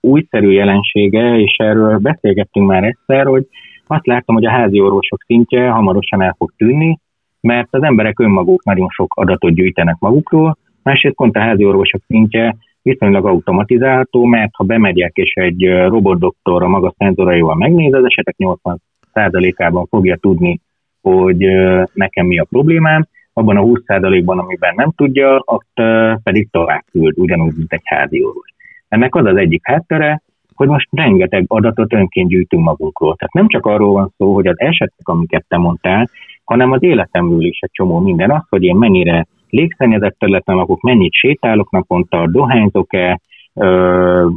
újszerű 0.00 0.50
jelensége, 0.50 1.38
és 1.38 1.56
erről 1.56 1.98
beszélgettünk 1.98 2.66
már 2.66 2.84
egyszer, 2.84 3.26
hogy 3.26 3.46
azt 3.86 4.06
látom, 4.06 4.34
hogy 4.34 4.44
a 4.44 4.50
házi 4.50 4.80
orvosok 4.80 5.22
szintje 5.22 5.68
hamarosan 5.68 6.22
el 6.22 6.34
fog 6.38 6.52
tűnni, 6.56 6.98
mert 7.40 7.68
az 7.70 7.82
emberek 7.82 8.18
önmaguk 8.18 8.64
nagyon 8.64 8.88
sok 8.88 9.14
adatot 9.14 9.54
gyűjtenek 9.54 9.96
magukról, 9.98 10.56
másrészt 10.82 11.14
pont 11.14 11.36
a 11.36 11.40
házi 11.40 11.64
orvosok 11.64 12.00
szintje 12.06 12.56
viszonylag 12.82 13.26
automatizálható, 13.26 14.24
mert 14.24 14.50
ha 14.54 14.64
bemegyek 14.64 15.16
és 15.16 15.32
egy 15.34 15.68
robotdoktor 15.86 16.62
a 16.62 16.68
maga 16.68 16.94
szenzoraival 16.98 17.54
megnéz, 17.54 17.92
az 17.92 18.04
esetek 18.04 18.34
80%-ában 18.38 19.86
fogja 19.86 20.16
tudni, 20.16 20.60
hogy 21.02 21.46
nekem 21.92 22.26
mi 22.26 22.38
a 22.38 22.46
problémám, 22.50 23.06
abban 23.32 23.56
a 23.56 23.62
20%-ban, 23.62 24.38
amiben 24.38 24.74
nem 24.76 24.90
tudja, 24.96 25.42
ott 25.44 25.82
pedig 26.22 26.48
tovább 26.50 26.84
küld, 26.90 27.18
ugyanúgy, 27.18 27.52
mint 27.56 27.72
egy 27.72 27.82
házi 27.84 28.24
orvos. 28.24 28.54
Ennek 28.88 29.14
az 29.14 29.26
az 29.26 29.36
egyik 29.36 29.66
háttere, 29.66 30.22
hogy 30.54 30.68
most 30.68 30.88
rengeteg 30.90 31.44
adatot 31.46 31.92
önként 31.92 32.28
gyűjtünk 32.28 32.64
magunkról. 32.64 33.16
Tehát 33.16 33.32
nem 33.32 33.48
csak 33.48 33.66
arról 33.66 33.92
van 33.92 34.12
szó, 34.16 34.34
hogy 34.34 34.46
az 34.46 34.60
esetek, 34.60 35.08
amiket 35.08 35.44
te 35.48 35.56
mondtál, 35.56 36.08
hanem 36.44 36.72
az 36.72 36.82
életemről 36.82 37.44
is 37.44 37.58
egy 37.60 37.70
csomó 37.72 37.98
minden. 37.98 38.30
Az, 38.30 38.42
hogy 38.48 38.62
én 38.62 38.76
mennyire 38.76 39.26
légszennyezett 39.48 40.18
területen 40.18 40.54
lakok, 40.54 40.80
mennyit 40.80 41.12
sétálok 41.12 41.70
naponta, 41.70 42.26
dohányzok-e, 42.30 43.20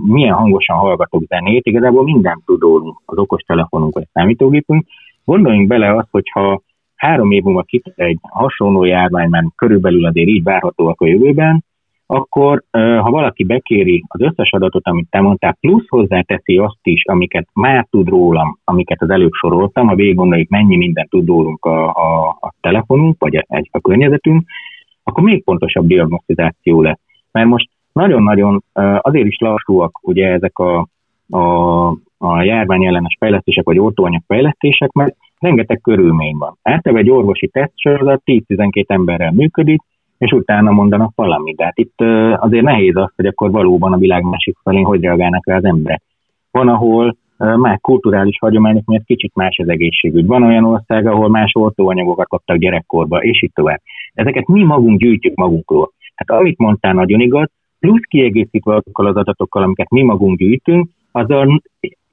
milyen 0.05 0.34
hangosan 0.34 0.77
hallgatok 0.77 1.24
zenét, 1.27 1.65
igazából 1.65 2.03
mindent 2.03 2.45
tudunk 2.45 3.01
az 3.05 3.17
okostelefonunk 3.17 3.93
vagy 3.93 4.07
számítógépünk. 4.13 4.86
Gondoljunk 5.25 5.67
bele 5.67 5.96
azt, 5.96 6.08
hogyha 6.12 6.62
három 6.96 7.32
év 7.32 7.44
múlva 7.44 7.62
kitér 7.62 7.94
egy 7.96 8.20
hasonló 8.22 8.84
járvány, 8.84 9.29
mert 9.29 9.46
körülbelül 9.55 10.05
azért 10.05 10.27
így 10.27 10.44
várhatóak 10.44 11.01
a 11.01 11.08
jövőben, 11.08 11.63
akkor 12.08 12.63
ha 12.72 13.10
valaki 13.10 13.44
bekéri 13.44 14.03
az 14.08 14.22
összes 14.22 14.51
adatot, 14.51 14.88
amit 14.88 15.10
te 15.10 15.22
mondtál, 15.22 15.58
plusz 15.60 15.88
hozzáteszi 15.88 16.58
azt 16.58 16.79
is, 16.84 17.05
amiket 17.05 17.48
már 17.53 17.88
tud 17.89 18.08
rólam, 18.08 18.60
amiket 18.63 19.01
az 19.01 19.10
előbb 19.10 19.32
soroltam, 19.32 19.88
ha 19.88 19.96
végig 19.96 20.15
gondoljuk, 20.15 20.50
mennyi 20.50 20.77
mindent 20.77 21.10
tud 21.10 21.27
rólunk 21.27 21.65
a, 21.65 21.88
a, 21.88 22.27
a 22.29 22.53
telefonunk, 22.62 23.15
vagy 23.20 23.36
a, 23.36 23.46
a 23.72 23.79
környezetünk, 23.79 24.44
akkor 25.03 25.24
még 25.24 25.44
pontosabb 25.44 25.88
diagnosztizáció 25.88 26.82
lesz. 26.82 27.00
Mert 27.32 27.48
most 27.48 27.70
nagyon-nagyon 27.94 28.63
azért 29.01 29.27
is 29.27 29.38
lassúak 29.39 30.00
ugye 30.01 30.27
ezek 30.27 30.58
a, 30.58 30.88
a, 31.29 31.88
a 32.25 32.44
járvány 32.44 32.86
ellenes 32.86 33.15
fejlesztések, 33.20 33.63
vagy 33.63 33.79
oltóanyag 33.79 34.22
fejlesztések, 34.27 34.91
mert 34.91 35.15
rengeteg 35.39 35.82
körülmény 35.82 36.36
van. 36.38 36.58
Általában 36.62 37.05
egy 37.05 37.12
orvosi 37.12 37.48
tesztsorozat 37.48 38.22
10-12 38.25 38.89
emberrel 38.89 39.32
működik, 39.32 39.82
és 40.17 40.32
utána 40.32 40.72
mondanak 40.72 41.12
valamit. 41.15 41.55
De 41.55 41.63
hát 41.63 41.77
itt 41.77 42.01
azért 42.36 42.63
nehéz 42.63 42.96
az, 42.96 43.12
hogy 43.15 43.25
akkor 43.25 43.51
valóban 43.51 43.94
a 43.94 43.98
világ 43.98 44.24
másik 44.24 44.58
felén 44.63 44.86
hogy 44.86 45.01
reagálnak 45.01 45.48
rá 45.48 45.55
az 45.55 45.65
emberek. 45.65 46.01
Van, 46.51 46.67
ahol 46.67 47.17
már 47.38 47.79
kulturális 47.82 48.38
hagyományok 48.39 48.86
miatt 48.86 49.05
kicsit 49.05 49.36
más 49.36 49.58
az 49.58 49.70
egészségügy. 49.70 50.25
Van 50.25 50.44
olyan 50.44 50.65
ország, 50.65 51.08
ahol 51.08 51.29
más 51.29 51.51
oltóanyagokat 51.53 52.27
kaptak 52.27 52.58
gyerekkorba, 52.58 53.24
és 53.24 53.44
így 53.44 53.51
tovább. 53.53 53.82
Ezeket 54.13 54.47
mi 54.47 54.63
magunk 54.63 54.99
gyűjtjük 54.99 55.36
magunkról. 55.36 55.91
Hát 56.15 56.39
amit 56.39 56.58
mondtál 56.58 56.93
nagyon 56.93 57.19
igaz, 57.19 57.49
plusz 57.80 58.04
kiegészítve 58.08 58.76
azokkal 58.76 59.06
az 59.06 59.15
adatokkal, 59.15 59.63
amiket 59.63 59.89
mi 59.89 60.04
magunk 60.04 60.38
gyűjtünk, 60.38 60.88
az 61.12 61.30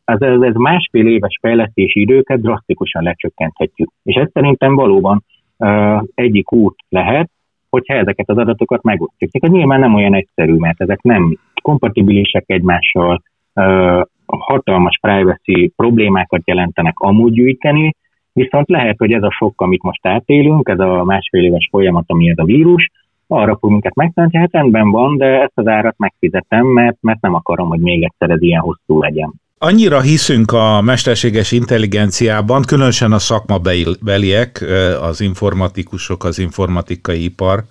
az, 0.05 0.23
az, 0.23 0.43
az 0.43 0.55
másfél 0.55 1.07
éves 1.07 1.38
fejlesztési 1.41 2.01
időket 2.01 2.41
drasztikusan 2.41 3.03
lecsökkenthetjük. 3.03 3.91
És 4.03 4.15
ez 4.15 4.29
szerintem 4.33 4.75
valóban 4.75 5.25
uh, 5.59 6.03
egyik 6.15 6.53
út 6.53 6.77
lehet, 6.88 7.31
hogyha 7.71 7.95
ezeket 7.95 8.29
az 8.29 8.38
adatokat 8.38 8.83
megosztjuk. 8.83 9.31
Ez 9.33 9.51
nyilván 9.51 9.81
nem 9.81 9.95
olyan 9.95 10.15
egyszerű, 10.15 10.55
mert 10.55 10.81
ezek 10.81 11.03
nem 11.03 11.38
kompatibilisek 11.62 12.45
egymással, 12.47 13.23
uh, 13.55 14.03
hatalmas 14.27 14.99
privacy 15.01 15.73
problémákat 15.77 16.43
jelentenek 16.45 16.99
amúgy 16.99 17.33
gyűjteni, 17.33 17.95
viszont 18.33 18.69
lehet, 18.69 18.99
hogy 18.99 19.12
ez 19.12 19.23
a 19.23 19.31
sok, 19.31 19.61
amit 19.61 19.83
most 19.83 20.07
átélünk, 20.07 20.69
ez 20.69 20.79
a 20.79 21.05
másfél 21.05 21.45
éves 21.45 21.69
folyamat, 21.71 22.05
ami 22.07 22.31
ez 22.31 22.38
a 22.38 22.45
vírus, 22.45 22.91
arra 23.27 23.57
fog 23.57 23.71
minket 23.71 23.95
megtenni, 23.95 24.37
hát 24.37 24.53
rendben 24.53 24.91
van, 24.91 25.17
de 25.17 25.43
ezt 25.43 25.53
az 25.59 25.67
árat 25.67 25.99
megfizetem, 25.99 26.67
mert, 26.67 26.97
mert 27.01 27.21
nem 27.21 27.35
akarom, 27.35 27.69
hogy 27.69 27.81
még 27.81 28.03
egyszer 28.03 28.31
ez 28.31 28.43
ilyen 28.43 28.61
hosszú 28.61 29.01
legyen. 29.01 29.33
Annyira 29.64 30.01
hiszünk 30.01 30.53
a 30.53 30.81
mesterséges 30.81 31.53
intelligenciában, 31.53 32.62
különösen 32.62 33.12
a 33.12 33.18
szakmabeliek, 33.18 34.64
az 35.01 35.20
informatikusok, 35.20 36.25
az 36.25 36.38
informatikai 36.38 37.25
ipar, 37.25 37.64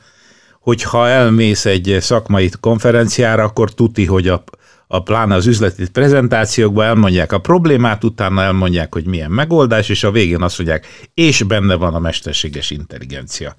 hogyha 0.60 1.08
elmész 1.08 1.65
egy 1.65 1.97
szakmai 1.99 2.49
konferenciára, 2.60 3.43
akkor 3.43 3.73
tuti, 3.73 4.06
hogy 4.06 4.27
a, 4.27 4.43
a 4.88 5.04
pláne 5.04 5.36
az 5.36 5.47
üzleti 5.47 5.89
prezentációkban 5.89 6.86
elmondják 6.86 7.32
a 7.32 7.39
problémát, 7.39 8.04
utána 8.04 8.41
elmondják, 8.41 8.93
hogy 8.93 9.06
milyen 9.06 9.32
megoldás, 9.32 9.89
és 9.89 10.04
a 10.04 10.12
végén 10.12 10.41
azt 10.41 10.58
mondják, 10.58 10.88
és 11.13 11.43
benne 11.43 11.75
van 11.75 11.93
a 11.93 11.99
mesterséges 11.99 12.71
intelligencia. 12.71 13.56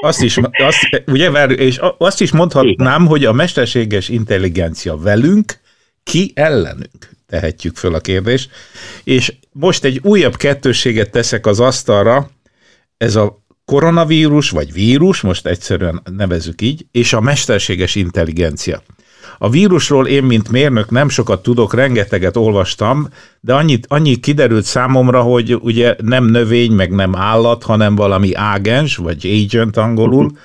Azt 0.00 0.22
is, 0.22 0.36
azt, 0.36 1.02
ugye, 1.06 1.44
és 1.44 1.80
azt 1.98 2.20
is 2.20 2.32
mondhatnám, 2.32 3.06
hogy 3.06 3.24
a 3.24 3.32
mesterséges 3.32 4.08
intelligencia 4.08 4.96
velünk, 4.96 5.60
ki 6.02 6.32
ellenünk 6.34 7.12
tehetjük 7.34 7.76
föl 7.76 7.94
a 7.94 8.00
kérdést. 8.00 8.50
És 9.04 9.34
most 9.52 9.84
egy 9.84 10.00
újabb 10.02 10.36
kettőséget 10.36 11.10
teszek 11.10 11.46
az 11.46 11.60
asztalra, 11.60 12.30
ez 12.96 13.16
a 13.16 13.42
koronavírus, 13.64 14.50
vagy 14.50 14.72
vírus, 14.72 15.20
most 15.20 15.46
egyszerűen 15.46 16.02
nevezük 16.16 16.60
így, 16.60 16.86
és 16.92 17.12
a 17.12 17.20
mesterséges 17.20 17.94
intelligencia. 17.94 18.82
A 19.38 19.50
vírusról 19.50 20.06
én, 20.06 20.22
mint 20.22 20.50
mérnök 20.50 20.90
nem 20.90 21.08
sokat 21.08 21.42
tudok, 21.42 21.74
rengeteget 21.74 22.36
olvastam, 22.36 23.08
de 23.40 23.54
annyit, 23.54 23.86
annyi 23.88 24.16
kiderült 24.16 24.64
számomra, 24.64 25.20
hogy 25.20 25.54
ugye 25.54 25.96
nem 26.02 26.24
növény, 26.24 26.72
meg 26.72 26.90
nem 26.90 27.16
állat, 27.16 27.62
hanem 27.62 27.94
valami 27.94 28.34
ágens, 28.34 28.96
vagy 28.96 29.26
agent 29.26 29.76
angolul, 29.76 30.38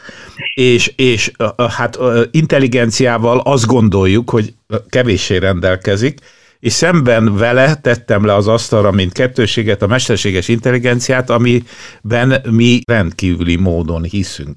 és, 0.55 0.93
és 0.95 1.31
hát 1.69 1.99
intelligenciával 2.31 3.39
azt 3.39 3.65
gondoljuk, 3.65 4.29
hogy 4.29 4.53
kevéssé 4.89 5.37
rendelkezik, 5.37 6.19
és 6.59 6.71
szemben 6.71 7.37
vele 7.37 7.75
tettem 7.75 8.25
le 8.25 8.33
az 8.33 8.47
asztalra, 8.47 8.91
mint 8.91 9.13
kettőséget, 9.13 9.81
a 9.81 9.87
mesterséges 9.87 10.47
intelligenciát, 10.47 11.29
amiben 11.29 12.29
mi 12.51 12.79
rendkívüli 12.87 13.57
módon 13.57 14.03
hiszünk. 14.03 14.55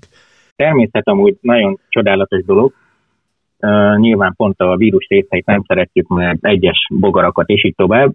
Természet 0.57 1.09
amúgy 1.09 1.37
nagyon 1.41 1.79
csodálatos 1.89 2.45
dolog, 2.45 2.73
Uh, 3.67 3.99
nyilván 3.99 4.35
pont 4.37 4.61
a 4.61 4.77
vírus 4.77 5.07
részeit 5.09 5.47
nem 5.47 5.63
szeretjük, 5.67 6.09
mert 6.09 6.45
egyes 6.45 6.87
bogarakat 6.91 7.49
és 7.49 7.65
így 7.65 7.75
tovább, 7.75 8.13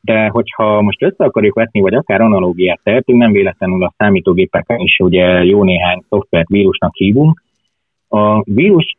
de 0.00 0.28
hogyha 0.28 0.80
most 0.80 1.02
össze 1.02 1.24
akarjuk 1.24 1.54
vetni, 1.54 1.80
vagy 1.80 1.94
akár 1.94 2.20
analógiát 2.20 2.80
tehetünk, 2.82 3.18
nem 3.18 3.32
véletlenül 3.32 3.84
a 3.84 3.94
számítógépeken 3.96 4.78
is 4.78 4.98
ugye 4.98 5.44
jó 5.44 5.64
néhány 5.64 6.02
szoftvert 6.08 6.48
vírusnak 6.48 6.94
hívunk. 6.94 7.42
A 8.08 8.42
vírus 8.42 8.96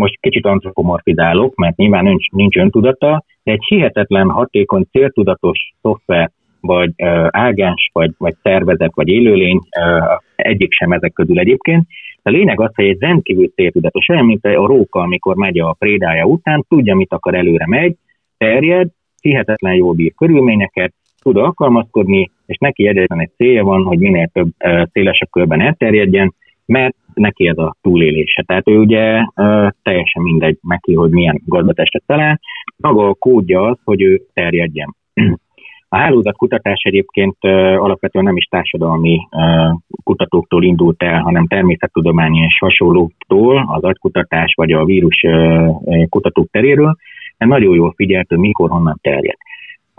most 0.00 0.20
kicsit 0.20 0.46
antropomorfizálok, 0.46 1.54
mert 1.54 1.76
nyilván 1.76 2.04
nincs, 2.04 2.28
nincs 2.28 2.56
öntudata, 2.56 3.24
de 3.42 3.52
egy 3.52 3.64
hihetetlen 3.66 4.30
hatékony, 4.30 4.84
céltudatos 4.90 5.58
szoftver, 5.82 6.30
vagy 6.60 6.92
uh, 6.96 7.26
ágens, 7.30 7.90
vagy, 7.92 8.10
vagy 8.18 8.34
szervezet, 8.42 8.94
vagy 8.94 9.08
élőlény, 9.08 9.56
uh, 9.56 10.18
egyik 10.36 10.72
sem 10.72 10.92
ezek 10.92 11.12
közül 11.12 11.38
egyébként, 11.38 11.86
a 12.22 12.30
lényeg 12.30 12.60
az, 12.60 12.70
hogy 12.74 12.84
egy 12.84 13.00
rendkívül 13.00 13.48
céltudatos, 13.48 14.08
olyan, 14.08 14.24
mint 14.24 14.44
a 14.44 14.66
róka, 14.66 15.00
amikor 15.00 15.36
megy 15.36 15.58
a 15.58 15.76
prédája 15.78 16.24
után, 16.24 16.64
tudja, 16.68 16.96
mit 16.96 17.12
akar 17.12 17.34
előre 17.34 17.66
megy, 17.66 17.96
terjed, 18.38 18.88
hihetetlen 19.20 19.74
jól 19.74 19.94
bír 19.94 20.12
körülményeket, 20.14 20.92
tud 21.22 21.36
alkalmazkodni, 21.36 22.30
és 22.46 22.56
neki 22.56 22.86
egyetlen 22.86 23.20
egy 23.20 23.30
célja 23.36 23.64
van, 23.64 23.82
hogy 23.82 23.98
minél 23.98 24.28
több 24.32 24.48
szélesebb 24.92 25.30
körben 25.30 25.60
elterjedjen, 25.60 26.34
mert 26.70 26.96
neki 27.14 27.48
ez 27.48 27.58
a 27.58 27.74
túlélése. 27.82 28.42
Tehát 28.46 28.68
ő 28.68 28.78
ugye 28.78 29.22
teljesen 29.82 30.22
mindegy 30.22 30.58
neki, 30.62 30.94
hogy 30.94 31.10
milyen 31.10 31.40
gazdatestet 31.44 32.02
talál. 32.06 32.40
Maga 32.76 33.08
a 33.08 33.14
kódja 33.14 33.62
az, 33.62 33.78
hogy 33.84 34.02
ő 34.02 34.20
terjedjen. 34.32 34.94
A 35.88 35.96
hálózatkutatás 35.96 36.82
egyébként 36.82 37.36
alapvetően 37.76 38.24
nem 38.24 38.36
is 38.36 38.44
társadalmi 38.44 39.18
kutatóktól 40.04 40.62
indult 40.62 41.02
el, 41.02 41.20
hanem 41.20 41.46
természettudományi 41.46 42.40
és 42.40 42.58
hasonlóktól, 42.58 43.68
az 43.72 43.82
agykutatás 43.82 44.54
vagy 44.56 44.72
a 44.72 44.84
vírus 44.84 45.24
kutatók 46.08 46.50
teréről, 46.50 46.96
mert 47.38 47.50
nagyon 47.50 47.74
jól 47.74 47.92
figyelt, 47.96 48.28
hogy 48.28 48.38
mikor, 48.38 48.70
honnan 48.70 48.98
terjed. 49.00 49.36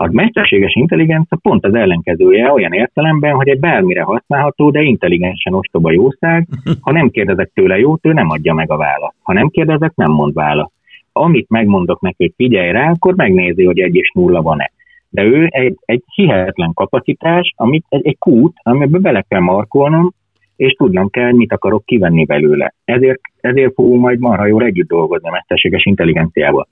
A 0.02 0.08
mesterséges 0.12 0.74
intelligencia 0.74 1.38
pont 1.42 1.64
az 1.64 1.74
ellenkezője 1.74 2.52
olyan 2.52 2.72
értelemben, 2.72 3.34
hogy 3.34 3.48
egy 3.48 3.58
bármire 3.58 4.02
használható, 4.02 4.70
de 4.70 4.82
intelligensen 4.82 5.54
ostoba 5.54 5.92
jószág. 5.92 6.46
Ha 6.80 6.92
nem 6.92 7.10
kérdezek 7.10 7.50
tőle 7.54 7.78
jót, 7.78 8.06
ő 8.06 8.12
nem 8.12 8.30
adja 8.30 8.54
meg 8.54 8.70
a 8.70 8.76
választ. 8.76 9.16
Ha 9.22 9.32
nem 9.32 9.48
kérdezek, 9.48 9.92
nem 9.94 10.10
mond 10.10 10.34
választ. 10.34 10.72
Amit 11.12 11.48
megmondok 11.48 12.00
neki, 12.00 12.16
hogy 12.16 12.32
figyelj 12.36 12.70
rá, 12.70 12.90
akkor 12.90 13.14
megnézi, 13.14 13.64
hogy 13.64 13.80
egy 13.80 13.94
és 13.94 14.10
nulla 14.14 14.42
van-e. 14.42 14.70
De 15.08 15.22
ő 15.22 15.46
egy, 15.50 15.76
egy 15.84 16.02
hihetetlen 16.14 16.72
kapacitás, 16.74 17.52
amit, 17.56 17.84
egy, 17.88 18.06
egy 18.06 18.18
kút, 18.18 18.52
amiben 18.62 19.00
bele 19.00 19.24
kell 19.28 19.40
markolnom, 19.40 20.12
és 20.56 20.72
tudnom 20.72 21.10
kell, 21.10 21.32
mit 21.32 21.52
akarok 21.52 21.84
kivenni 21.84 22.24
belőle. 22.24 22.74
Ezért, 22.84 23.20
ezért 23.40 23.74
fogunk 23.74 24.00
majd 24.00 24.18
marha 24.18 24.46
jól 24.46 24.62
együtt 24.62 24.88
dolgozni 24.88 25.28
a 25.28 25.32
mesterséges 25.32 25.84
intelligenciával. 25.84 26.66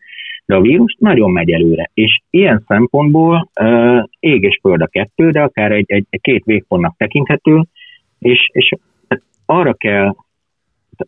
De 0.51 0.57
a 0.57 0.61
vírus 0.61 0.97
nagyon 0.99 1.31
megy 1.31 1.51
előre, 1.51 1.91
és 1.95 2.21
ilyen 2.31 2.65
szempontból 2.67 3.51
uh, 3.61 4.05
ég 4.21 4.43
és 4.43 4.59
föld 4.63 4.81
a 4.81 4.87
kettő, 4.87 5.31
de 5.31 5.43
akár 5.43 5.73
egy, 5.73 5.85
egy, 5.87 6.07
egy 6.11 6.21
két 6.21 6.45
végpontnak 6.45 6.97
tekinthető, 6.97 7.63
és, 8.19 8.49
és 8.53 8.73
arra 9.47 9.75
kell, 9.75 10.15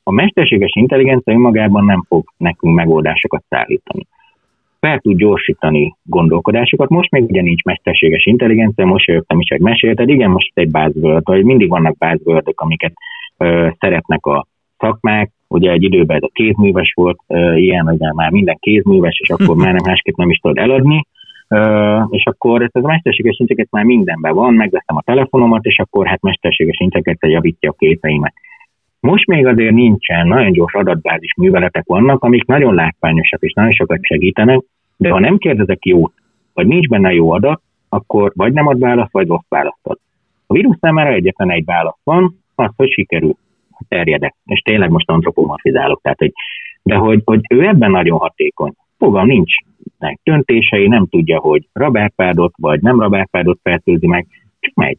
a 0.02 0.10
mesterséges 0.10 0.70
intelligencia 0.74 1.32
önmagában 1.32 1.84
nem 1.84 2.04
fog 2.08 2.24
nekünk 2.36 2.74
megoldásokat 2.74 3.44
szállítani. 3.48 4.06
Fel 4.80 4.98
tud 4.98 5.16
gyorsítani 5.16 5.96
gondolkodásokat. 6.02 6.88
Most 6.88 7.10
még 7.10 7.22
ugye 7.22 7.42
nincs 7.42 7.62
mesterséges 7.62 8.26
intelligencia, 8.26 8.86
most 8.86 9.06
jöttem 9.06 9.40
is, 9.40 9.48
hogy 9.48 9.60
mesélted, 9.60 10.08
igen, 10.08 10.30
most 10.30 10.50
egy 10.54 10.70
buzzword, 10.70 11.24
vagy 11.24 11.44
mindig 11.44 11.68
vannak 11.68 11.96
buzzwordok, 11.98 12.60
amiket 12.60 12.92
ö, 13.36 13.68
szeretnek 13.78 14.26
a 14.26 14.46
szakmák, 14.78 15.30
ugye 15.52 15.70
egy 15.70 15.82
időben 15.82 16.16
ez 16.16 16.22
a 16.22 16.30
kézműves 16.32 16.92
volt, 16.94 17.18
ilyen, 17.54 17.86
hogy 17.86 17.98
már 18.14 18.30
minden 18.30 18.56
kézműves, 18.60 19.18
és 19.18 19.30
akkor 19.30 19.56
már 19.56 19.72
nem 19.72 19.82
másképp 19.84 20.16
nem 20.16 20.30
is 20.30 20.38
tudod 20.38 20.58
eladni, 20.58 21.06
és 22.10 22.24
akkor 22.24 22.62
ez 22.62 22.70
a 22.82 22.86
mesterséges 22.86 23.38
inteket 23.38 23.70
már 23.70 23.84
mindenben 23.84 24.34
van, 24.34 24.54
megveszem 24.54 24.96
a 24.96 25.02
telefonomat, 25.02 25.64
és 25.64 25.78
akkor 25.78 26.06
hát 26.06 26.22
mesterséges 26.22 26.76
inteket 26.78 27.16
javítja 27.20 27.70
a 27.70 27.74
képeimet. 27.78 28.34
Most 29.00 29.26
még 29.26 29.46
azért 29.46 29.74
nincsen, 29.74 30.26
nagyon 30.26 30.52
gyors 30.52 30.74
adatbázis 30.74 31.34
műveletek 31.36 31.84
vannak, 31.86 32.22
amik 32.22 32.46
nagyon 32.46 32.74
látványosak 32.74 33.42
és 33.42 33.52
nagyon 33.52 33.72
sokat 33.72 33.98
segítenek, 34.02 34.60
de 34.96 35.10
ha 35.10 35.20
nem 35.20 35.38
kérdezek 35.38 35.84
jót, 35.84 36.12
vagy 36.54 36.66
nincs 36.66 36.88
benne 36.88 37.12
jó 37.12 37.30
adat, 37.30 37.62
akkor 37.88 38.32
vagy 38.34 38.52
nem 38.52 38.66
ad 38.66 38.78
választ, 38.78 39.12
vagy 39.12 39.26
rossz 39.26 39.48
választ 39.48 39.80
ad. 39.82 39.98
A 40.46 40.54
vírus 40.54 40.76
számára 40.80 41.12
egyetlen 41.12 41.50
egy 41.50 41.64
válasz 41.64 42.00
van, 42.04 42.36
az, 42.54 42.70
hogy 42.76 42.90
sikerül 42.90 43.36
terjedek, 43.88 44.34
és 44.44 44.60
tényleg 44.60 44.90
most 44.90 45.10
antropomorfizálok, 45.10 46.00
tehát, 46.02 46.18
hogy, 46.18 46.32
de 46.82 46.94
hogy, 46.94 47.22
hogy 47.24 47.40
ő 47.48 47.66
ebben 47.66 47.90
nagyon 47.90 48.18
hatékony. 48.18 48.72
Fogalm 48.98 49.26
nincs 49.26 49.54
meg 49.98 50.18
döntései, 50.22 50.88
nem 50.88 51.06
tudja, 51.06 51.38
hogy 51.38 51.68
rabárpádot 51.72 52.54
vagy 52.56 52.80
nem 52.80 53.00
rabárpádot 53.00 53.58
fertőzi 53.62 54.06
meg, 54.06 54.26
csak 54.60 54.74
megy. 54.74 54.98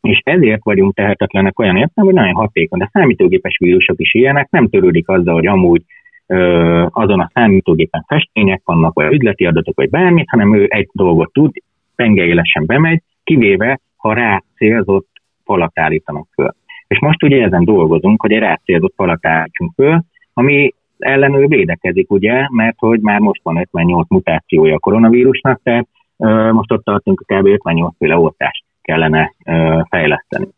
És 0.00 0.20
ezért 0.24 0.64
vagyunk 0.64 0.94
tehetetlenek 0.94 1.58
olyan 1.58 1.76
értem, 1.76 2.04
hogy 2.04 2.14
nagyon 2.14 2.34
hatékony. 2.34 2.78
De 2.78 2.90
számítógépes 2.92 3.56
vírusok 3.58 4.00
is 4.00 4.14
ilyenek, 4.14 4.50
nem 4.50 4.68
törődik 4.68 5.08
azzal, 5.08 5.34
hogy 5.34 5.46
amúgy 5.46 5.82
ö, 6.26 6.86
azon 6.90 7.20
a 7.20 7.30
számítógépen 7.32 8.04
festmények 8.06 8.60
vannak, 8.64 8.94
vagy 8.94 9.12
üzleti 9.12 9.46
adatok, 9.46 9.76
vagy 9.76 9.90
bármit, 9.90 10.28
hanem 10.30 10.54
ő 10.54 10.66
egy 10.68 10.88
dolgot 10.92 11.32
tud, 11.32 11.52
pengeélesen 11.96 12.66
bemegy, 12.66 13.02
kivéve, 13.24 13.80
ha 13.96 14.12
rá 14.12 14.42
célzott 14.56 15.08
falat 15.44 15.78
állítanak 15.78 16.26
föl. 16.34 16.54
És 16.86 17.00
most 17.00 17.22
ugye 17.22 17.44
ezen 17.44 17.64
dolgozunk, 17.64 18.20
hogy 18.20 18.32
egy 18.32 18.40
rácélzott 18.40 18.94
falat 18.96 19.26
állítsunk 19.26 19.72
föl, 19.74 20.02
ami 20.34 20.74
ellenő 20.98 21.46
védekezik, 21.46 22.10
ugye, 22.10 22.46
mert 22.50 22.76
hogy 22.78 23.00
már 23.00 23.20
most 23.20 23.40
van 23.42 23.56
58 23.56 24.08
mutációja 24.08 24.74
a 24.74 24.78
koronavírusnak, 24.78 25.60
tehát 25.62 25.86
ö, 26.18 26.52
most 26.52 26.72
ott 26.72 26.84
tartunk, 26.84 27.22
hogy 27.26 27.38
kb. 27.38 27.46
58 27.46 27.94
féle 27.98 28.16
oltást 28.16 28.64
kellene 28.82 29.34
ö, 29.44 29.80
fejleszteni. 29.88 30.48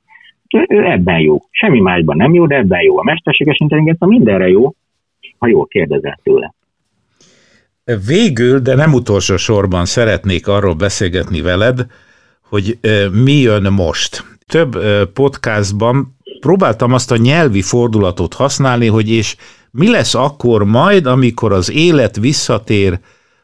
Ő 0.68 0.84
ebben 0.84 1.18
jó. 1.18 1.36
Semmi 1.50 1.80
másban 1.80 2.16
nem 2.16 2.34
jó, 2.34 2.46
de 2.46 2.56
ebben 2.56 2.82
jó. 2.82 2.98
A 2.98 3.02
mesterséges 3.02 3.58
intelligencia 3.58 4.06
mindenre 4.06 4.48
jó, 4.48 4.74
ha 5.38 5.46
jól 5.48 5.66
kérdezel 5.66 6.18
tőle. 6.22 6.54
Végül, 8.06 8.58
de 8.58 8.74
nem 8.74 8.92
utolsó 8.92 9.36
sorban 9.36 9.84
szeretnék 9.84 10.48
arról 10.48 10.74
beszélgetni 10.74 11.40
veled, 11.40 11.86
hogy 12.48 12.78
mi 13.12 13.32
jön 13.32 13.72
most. 13.72 14.24
Több 14.46 14.72
podcastban 15.12 16.15
próbáltam 16.40 16.92
azt 16.92 17.10
a 17.10 17.16
nyelvi 17.16 17.62
fordulatot 17.62 18.34
használni, 18.34 18.86
hogy 18.86 19.10
és 19.10 19.36
mi 19.70 19.90
lesz 19.90 20.14
akkor 20.14 20.64
majd, 20.64 21.06
amikor 21.06 21.52
az 21.52 21.70
élet 21.70 22.16
visszatér 22.16 23.00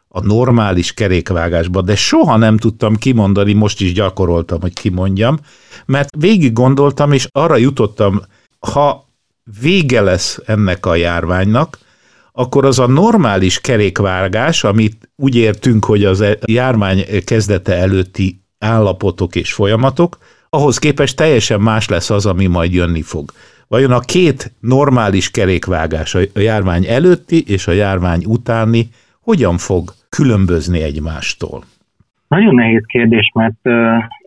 a 0.08 0.20
normális 0.20 0.92
kerékvágásba, 0.94 1.82
de 1.82 1.96
soha 1.96 2.36
nem 2.36 2.56
tudtam 2.56 2.96
kimondani, 2.96 3.52
most 3.52 3.80
is 3.80 3.92
gyakoroltam, 3.92 4.60
hogy 4.60 4.72
kimondjam, 4.72 5.38
mert 5.86 6.08
végig 6.18 6.52
gondoltam, 6.52 7.12
és 7.12 7.26
arra 7.30 7.56
jutottam, 7.56 8.22
ha 8.58 9.08
vége 9.60 10.00
lesz 10.00 10.38
ennek 10.46 10.86
a 10.86 10.94
járványnak, 10.94 11.78
akkor 12.32 12.64
az 12.64 12.78
a 12.78 12.86
normális 12.86 13.60
kerékvágás, 13.60 14.64
amit 14.64 15.10
úgy 15.16 15.36
értünk, 15.36 15.84
hogy 15.84 16.04
az 16.04 16.20
e- 16.20 16.38
járvány 16.44 17.04
kezdete 17.24 17.74
előtti 17.74 18.42
állapotok 18.58 19.34
és 19.34 19.52
folyamatok, 19.52 20.18
ahhoz 20.56 20.78
képest 20.78 21.16
teljesen 21.16 21.60
más 21.60 21.88
lesz 21.88 22.10
az, 22.10 22.26
ami 22.26 22.46
majd 22.46 22.72
jönni 22.72 23.02
fog. 23.02 23.30
Vajon 23.68 23.90
a 23.90 24.00
két 24.00 24.52
normális 24.60 25.30
kerékvágás, 25.30 26.14
a 26.14 26.40
járvány 26.50 26.84
előtti 26.86 27.38
és 27.46 27.66
a 27.66 27.72
járvány 27.72 28.22
utáni 28.26 28.82
hogyan 29.20 29.56
fog 29.56 29.82
különbözni 30.08 30.82
egymástól? 30.82 31.60
Nagyon 32.28 32.54
nehéz 32.54 32.84
kérdés, 32.86 33.30
mert 33.34 33.60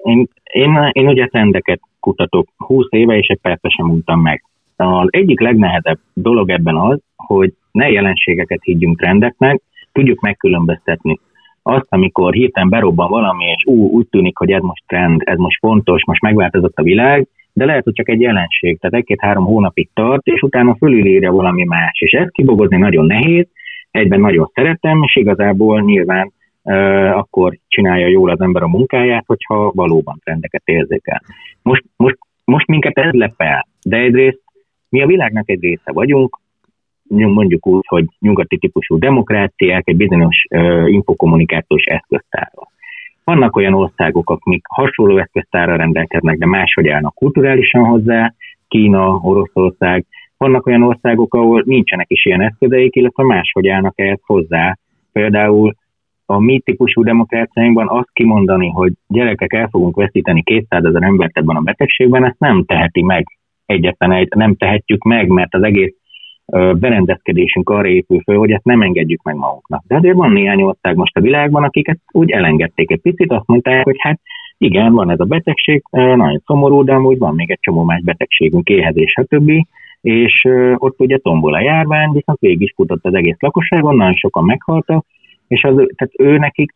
én, 0.04 0.28
én, 0.44 0.90
én 0.92 1.08
ugye 1.08 1.28
trendeket 1.28 1.80
kutatok 2.00 2.48
20 2.58 2.86
éve, 2.90 3.18
és 3.18 3.28
egy 3.28 3.40
percet 3.42 3.72
sem 3.72 3.86
mondtam 3.86 4.22
meg. 4.22 4.44
Az 4.76 5.08
egyik 5.10 5.40
legnehezebb 5.40 6.00
dolog 6.14 6.50
ebben 6.50 6.76
az, 6.76 7.00
hogy 7.16 7.54
ne 7.72 7.90
jelenségeket 7.90 8.60
higgyünk 8.64 8.98
trendeknek, 9.00 9.62
tudjuk 9.92 10.20
megkülönböztetni 10.20 11.20
azt, 11.67 11.88
amikor 11.89 12.34
hirtelen 12.34 12.69
berobban 12.69 13.10
valami, 13.10 13.45
és 13.45 13.63
ú, 13.65 13.89
úgy 13.89 14.08
tűnik, 14.08 14.38
hogy 14.38 14.51
ez 14.51 14.62
most 14.62 14.84
trend, 14.88 15.21
ez 15.25 15.38
most 15.38 15.60
fontos, 15.60 16.06
most 16.06 16.21
megváltozott 16.21 16.78
a 16.78 16.84
világ, 16.84 17.28
de 17.54 17.65
lehet, 17.65 17.84
hogy 17.84 17.93
csak 17.93 18.10
egy 18.10 18.21
jelenség, 18.21 18.80
tehát 18.80 18.95
egy-két-három 18.95 19.45
hónapig 19.45 19.89
tart, 19.93 20.25
és 20.25 20.41
utána 20.41 20.75
fölülírja 20.75 21.32
valami 21.32 21.63
más. 21.63 21.99
És 21.99 22.12
ezt 22.12 22.32
kibogozni 22.32 22.78
nagyon 22.78 23.06
nehéz, 23.06 23.47
egyben 23.91 24.19
nagyon 24.19 24.49
szeretem, 24.54 25.04
és 25.04 25.15
igazából 25.15 25.82
nyilván 25.82 26.34
akkor 27.13 27.58
csinálja 27.67 28.08
jól 28.08 28.30
az 28.30 28.41
ember 28.41 28.63
a 28.63 28.67
munkáját, 28.67 29.23
hogyha 29.28 29.71
valóban 29.71 30.19
trendeket 30.23 30.62
érzékel. 30.65 31.21
Most, 31.62 31.84
most, 31.95 32.17
most 32.43 32.67
minket 32.67 32.97
ez 32.97 33.13
lepel, 33.13 33.67
de 33.84 33.97
egyrészt 33.97 34.41
mi 34.89 35.01
a 35.01 35.06
világnak 35.06 35.49
egy 35.49 35.62
része 35.62 35.91
vagyunk, 35.91 36.39
mondjuk 37.10 37.68
úgy, 37.68 37.84
hogy 37.88 38.06
nyugati 38.20 38.58
típusú 38.58 38.98
demokráciák 38.98 39.88
egy 39.88 39.96
bizonyos 39.96 40.46
infokommunikációs 40.86 41.84
eszköztárral. 41.84 42.68
Vannak 43.24 43.56
olyan 43.56 43.74
országok, 43.74 44.30
akik 44.30 44.65
hasonló 44.70 45.18
eszköztárral 45.18 45.78
rendelkeznek, 45.78 46.38
de 46.38 46.46
máshogy 46.46 46.88
állnak 46.88 47.13
kulturálisan 47.13 47.84
hozzá, 47.84 48.34
Kína, 48.68 49.20
Oroszország. 49.22 50.06
Vannak 50.38 50.65
olyan 50.65 50.84
országok, 50.84 51.34
ahol 51.34 51.63
nincsenek 51.65 52.10
is 52.10 52.26
ilyen 52.26 52.41
eszközeik, 52.41 52.96
illetve 52.96 53.24
máshogy 53.24 53.68
állnak 53.68 54.00
ehhez 54.00 54.20
hozzá. 54.26 54.78
Például 55.12 55.74
a 56.26 56.39
mi 56.39 56.60
típusú 56.60 57.04
demokráciáinkban 57.04 57.88
azt 57.89 58.10
kimondani, 58.13 58.70
hogy 58.70 58.94
gyerekek 59.08 59.54
el 59.54 59.68
fogunk 59.68 59.96
veszíteni 59.96 60.44
200 60.44 60.84
ezer 60.86 61.04
embert 61.04 61.38
ebben 61.38 61.56
a 61.56 61.62
betegségben, 61.62 62.26
ezt 62.26 62.39
nem 62.39 62.65
teheti 62.65 63.02
meg 63.02 63.26
egyetlen 63.65 64.12
egy, 64.12 64.28
nem 64.36 64.56
tehetjük 64.56 65.04
meg, 65.04 65.28
mert 65.28 65.54
az 65.54 65.63
egész 65.63 65.96
berendezkedésünk 66.78 67.70
arra 67.70 67.88
épül 67.88 68.22
föl, 68.22 68.38
hogy 68.38 68.52
ezt 68.52 68.64
nem 68.64 68.82
engedjük 68.82 69.24
meg 69.24 69.36
magunknak. 69.36 69.84
De 69.88 69.96
azért 69.96 70.16
van 70.16 70.32
néhány 70.32 70.62
ország 70.62 70.96
most 70.96 71.18
a 71.18 71.22
világban, 71.22 71.64
akiket 71.64 72.00
úgy 72.12 72.32
elengedték 72.32 72.92
egy 72.92 73.02
picit, 73.02 73.32
azt 73.32 73.48
mondták, 73.48 73.84
hogy 73.84 73.96
hát 73.98 74.20
igen, 74.58 74.94
van 74.94 75.10
ez 75.10 75.20
a 75.20 75.26
betegség, 75.26 75.84
nagyon 75.92 76.42
szomorú, 76.46 76.84
de 76.84 76.94
amúgy 76.94 77.18
van 77.18 77.36
még 77.36 77.52
egy 77.52 77.60
csomó 77.62 77.84
más 77.84 78.02
betegségünk, 78.02 78.70
éhezés, 78.70 79.12
stb. 79.12 79.52
És 80.02 80.48
ott 80.76 81.00
ugye 81.00 81.18
tombol 81.18 81.54
a 81.54 81.62
járvány, 81.62 82.12
viszont 82.12 82.40
végig 82.40 82.62
is 82.62 82.74
futott 82.76 83.06
az 83.06 83.14
egész 83.14 83.40
lakosságon, 83.40 83.96
nagyon 83.96 84.16
sokan 84.16 84.44
meghaltak, 84.44 85.06
és 85.48 85.64
az, 85.64 85.74
tehát 85.74 86.14
ő 86.18 86.38
nekik, 86.38 86.72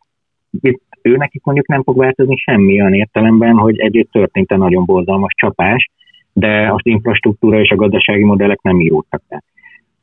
ő 1.02 1.16
nekik 1.16 1.44
mondjuk 1.44 1.68
nem 1.68 1.82
fog 1.82 1.96
változni 1.96 2.36
semmi 2.36 2.80
olyan 2.80 2.94
értelemben, 2.94 3.56
hogy 3.56 3.78
együtt 3.78 4.10
történt 4.10 4.52
egy 4.52 4.58
nagyon 4.58 4.84
borzalmas 4.84 5.32
csapás, 5.36 5.90
de 6.32 6.72
az 6.72 6.80
infrastruktúra 6.82 7.60
és 7.60 7.70
a 7.70 7.76
gazdasági 7.76 8.24
modellek 8.24 8.62
nem 8.62 8.80
íródtak 8.80 9.22
le. 9.28 9.42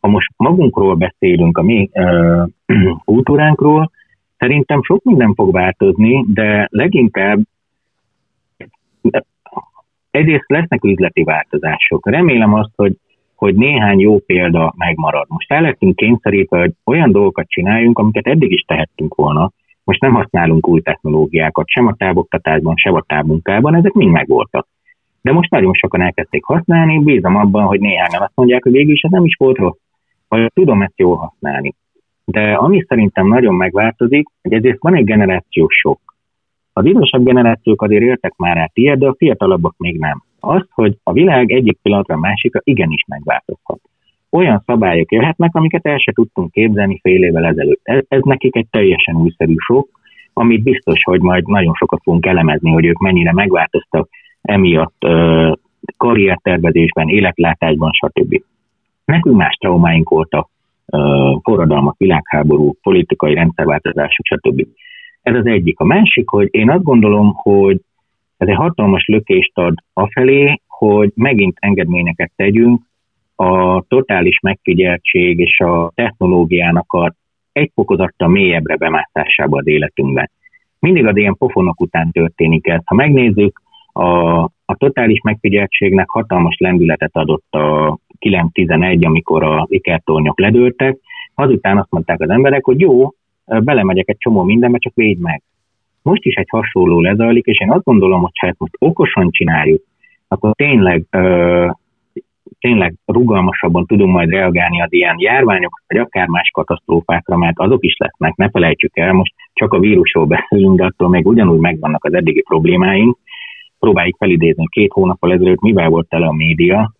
Ha 0.08 0.13
most 0.13 0.34
magunkról 0.38 0.96
beszélünk, 0.96 1.58
a 1.58 1.62
mi 1.62 1.89
uh, 1.93 2.48
kultúránkról, 3.06 3.91
szerintem 4.38 4.84
sok 4.84 5.04
minden 5.04 5.34
fog 5.34 5.52
változni, 5.52 6.26
de 6.28 6.67
leginkább 6.72 7.39
egyrészt 10.12 10.46
lesznek 10.48 10.84
üzleti 10.84 11.24
változások. 11.24 12.10
Remélem 12.10 12.54
azt, 12.54 12.72
hogy, 12.76 12.98
hogy 13.36 13.56
néhány 13.56 14.00
jó 14.00 14.20
példa 14.20 14.74
megmarad. 14.78 15.26
Most 15.30 15.52
el 15.52 15.62
lettünk 15.62 15.96
kényszerítve, 15.96 16.60
hogy 16.60 16.74
olyan 16.84 17.12
dolgokat 17.12 17.48
csináljunk, 17.48 18.00
amiket 18.00 18.28
eddig 18.28 18.52
is 18.52 18.62
tehettünk 18.62 19.15
volna, 19.15 19.52
most 19.84 20.02
nem 20.02 20.13
használunk 20.13 20.67
új 20.67 20.82
technológiákat, 20.82 21.67
sem 21.67 21.88
a 21.88 21.96
távoktatásban, 21.96 22.76
sem 22.76 22.93
a 22.93 23.04
távmunkában, 23.08 23.76
ezek 23.76 23.93
mind 23.93 24.12
megvoltak. 24.12 24.67
De 25.22 25.32
most 25.32 25.50
nagyon 25.52 25.74
sokan 25.74 26.02
elkezdték 26.02 26.43
használni, 26.43 27.00
bízom 27.00 27.36
abban, 27.36 27.63
hogy 27.63 27.80
néhányan 27.80 28.22
azt 28.22 28.36
mondják, 28.36 28.63
hogy 28.63 28.72
végül 28.72 28.93
is 28.93 29.02
ez 29.02 29.12
nem 29.12 29.26
is 29.26 29.36
volt 29.36 29.58
rossz, 29.58 29.78
vagy 30.28 30.52
tudom 30.54 30.82
ezt 30.82 31.00
jól 31.00 31.16
használni. 31.18 31.74
De 32.26 32.54
ami 32.54 32.84
szerintem 32.88 33.28
nagyon 33.28 33.56
megváltozik, 33.56 34.28
hogy 34.42 34.54
ezért 34.54 34.82
van 34.82 34.96
egy 34.96 35.06
generációs 35.06 35.76
sok. 35.76 36.00
Az 36.74 36.86
idősebb 36.86 37.24
generációk 37.24 37.82
azért 37.82 38.04
éltek 38.04 38.34
már 38.36 38.58
át 38.58 38.72
ilyet, 38.74 38.98
de 38.98 39.08
a 39.08 39.16
fiatalabbak 39.18 39.74
még 39.78 40.00
nem. 40.00 40.24
Az, 40.40 40.66
hogy 40.72 40.98
a 41.04 41.12
világ 41.12 41.52
egyik 41.52 41.78
pillanatra 41.82 42.16
a 42.16 42.20
másikra 42.20 42.62
igenis 42.63 43.04
megváltozhat. 43.08 43.80
Olyan 44.30 44.63
szabályok 44.66 45.12
jöhetnek, 45.12 45.56
amiket 45.56 45.86
el 45.86 45.98
se 45.98 46.12
tudtunk 46.12 46.52
képzelni 46.52 47.00
fél 47.02 47.24
évvel 47.24 47.46
ezelőtt. 47.46 47.80
Ez, 47.84 48.04
ez 48.08 48.22
nekik 48.24 48.56
egy 48.56 48.68
teljesen 48.70 49.16
újszerű 49.16 49.56
sok, 49.58 49.90
amit 50.34 50.63
biztos, 50.63 51.04
hogy 51.04 51.22
majd 51.22 51.48
nagyon 51.48 51.74
sokat 51.74 52.02
fogunk 52.04 52.26
elemezni, 52.26 52.72
hogy 52.72 52.86
ők 52.86 52.98
mennyire 52.98 53.34
megváltoztak 53.34 54.10
emiatt 54.42 55.08
karriertervezésben, 55.98 57.08
életlátásban, 57.08 57.92
stb. 57.92 58.42
Nekünk 59.08 59.36
más 59.36 59.56
traumáink 59.56 60.10
voltak, 60.10 60.50
forradalmak, 61.41 61.98
világháború, 61.98 62.76
politikai 62.82 63.34
rendszerváltozások, 63.34 64.26
stb. 64.26 64.67
Ez 65.22 65.36
az 65.36 65.46
egyik. 65.46 65.80
A 65.80 65.86
másik, 65.86 66.30
hogy 66.30 66.48
én 66.52 66.70
azt 66.70 66.84
gondolom, 66.84 67.34
hogy 67.34 67.82
ez 68.38 68.48
egy 68.48 68.56
hatalmas 68.56 69.06
lökést 69.06 69.58
ad 69.58 69.74
afelé, 69.93 70.62
hogy 70.67 71.12
megint 71.15 71.58
engedményeket 71.60 72.32
tegyünk 72.36 72.82
a 73.36 73.82
totális 73.88 74.39
megfigyeltség 74.39 75.39
és 75.39 75.60
a 75.60 75.91
technológiának 75.96 76.93
a 76.93 77.13
egy 77.52 77.72
fokozattal 77.74 78.28
mélyebbre 78.28 78.76
bemászásába 78.76 79.58
az 79.58 79.67
életünkben. 79.67 80.30
Mindig 80.80 81.06
az 81.06 81.17
ilyen 81.17 81.38
pofonok 81.38 81.82
után 81.82 82.12
történik 82.12 82.67
ez. 82.67 82.82
Ha 82.86 82.96
megnézzük, 82.96 83.62
a, 83.93 84.41
a 84.65 84.76
totális 84.78 85.22
megfigyeltségnek 85.22 86.10
hatalmas 86.10 86.58
lendületet 86.58 87.15
adott 87.15 87.54
a 87.54 87.98
9-11, 88.20 89.06
amikor 89.06 89.44
a 89.44 89.66
ikertornyok 89.70 90.40
ledőltek. 90.40 90.98
Azután 91.36 91.78
azt 91.78 91.92
mondták 91.92 92.22
az 92.22 92.30
emberek, 92.30 92.66
hogy 92.66 92.80
jó, 92.80 93.10
belemegyek 93.46 94.10
egy 94.10 94.18
csomó 94.18 94.44
mindenbe, 94.44 94.78
csak 94.78 94.96
védj 94.96 95.22
meg. 95.22 95.42
Most 96.02 96.24
is 96.24 96.36
egy 96.36 96.50
hasonló 96.50 97.02
lezajlik, 97.02 97.46
és 97.46 97.60
én 97.60 97.72
azt 97.72 97.84
gondolom, 97.84 98.22
hogy 98.22 98.38
ha 98.40 98.48
ezt 98.48 98.60
most 98.60 98.74
okosan 98.80 99.30
csináljuk, 99.32 99.84
akkor 100.28 100.52
tényleg, 100.56 101.04
tényleg 102.60 102.94
rugalmasabban 103.06 103.86
tudunk 103.86 104.14
majd 104.14 104.30
reagálni 104.30 104.82
az 104.82 104.94
ilyen 104.94 105.16
járványok, 105.20 105.82
vagy 105.88 105.98
akár 105.98 106.28
más 106.28 106.50
katasztrófákra, 106.54 107.38
mert 107.38 107.60
azok 107.60 107.84
is 107.84 107.96
lesznek, 107.98 108.36
ne 108.36 108.50
felejtsük 108.50 108.98
el, 108.98 109.14
most 109.14 109.34
csak 109.54 109.74
a 109.74 109.80
vírusról 109.80 110.26
beszélünk, 110.26 110.78
de 110.78 110.86
attól 110.86 111.10
még 111.10 111.28
ugyanúgy 111.28 111.60
megvannak 111.60 112.06
az 112.06 112.14
eddigi 112.14 112.42
problémáink. 112.42 113.18
Próbáljuk 113.80 114.18
felidézni, 114.18 114.66
két 114.70 114.92
hónappal 114.92 115.34
ezelőtt 115.34 115.62
mivel 115.62 115.90
volt 115.90 116.10
tele 116.10 116.26
a 116.26 116.34
média, 116.34 116.92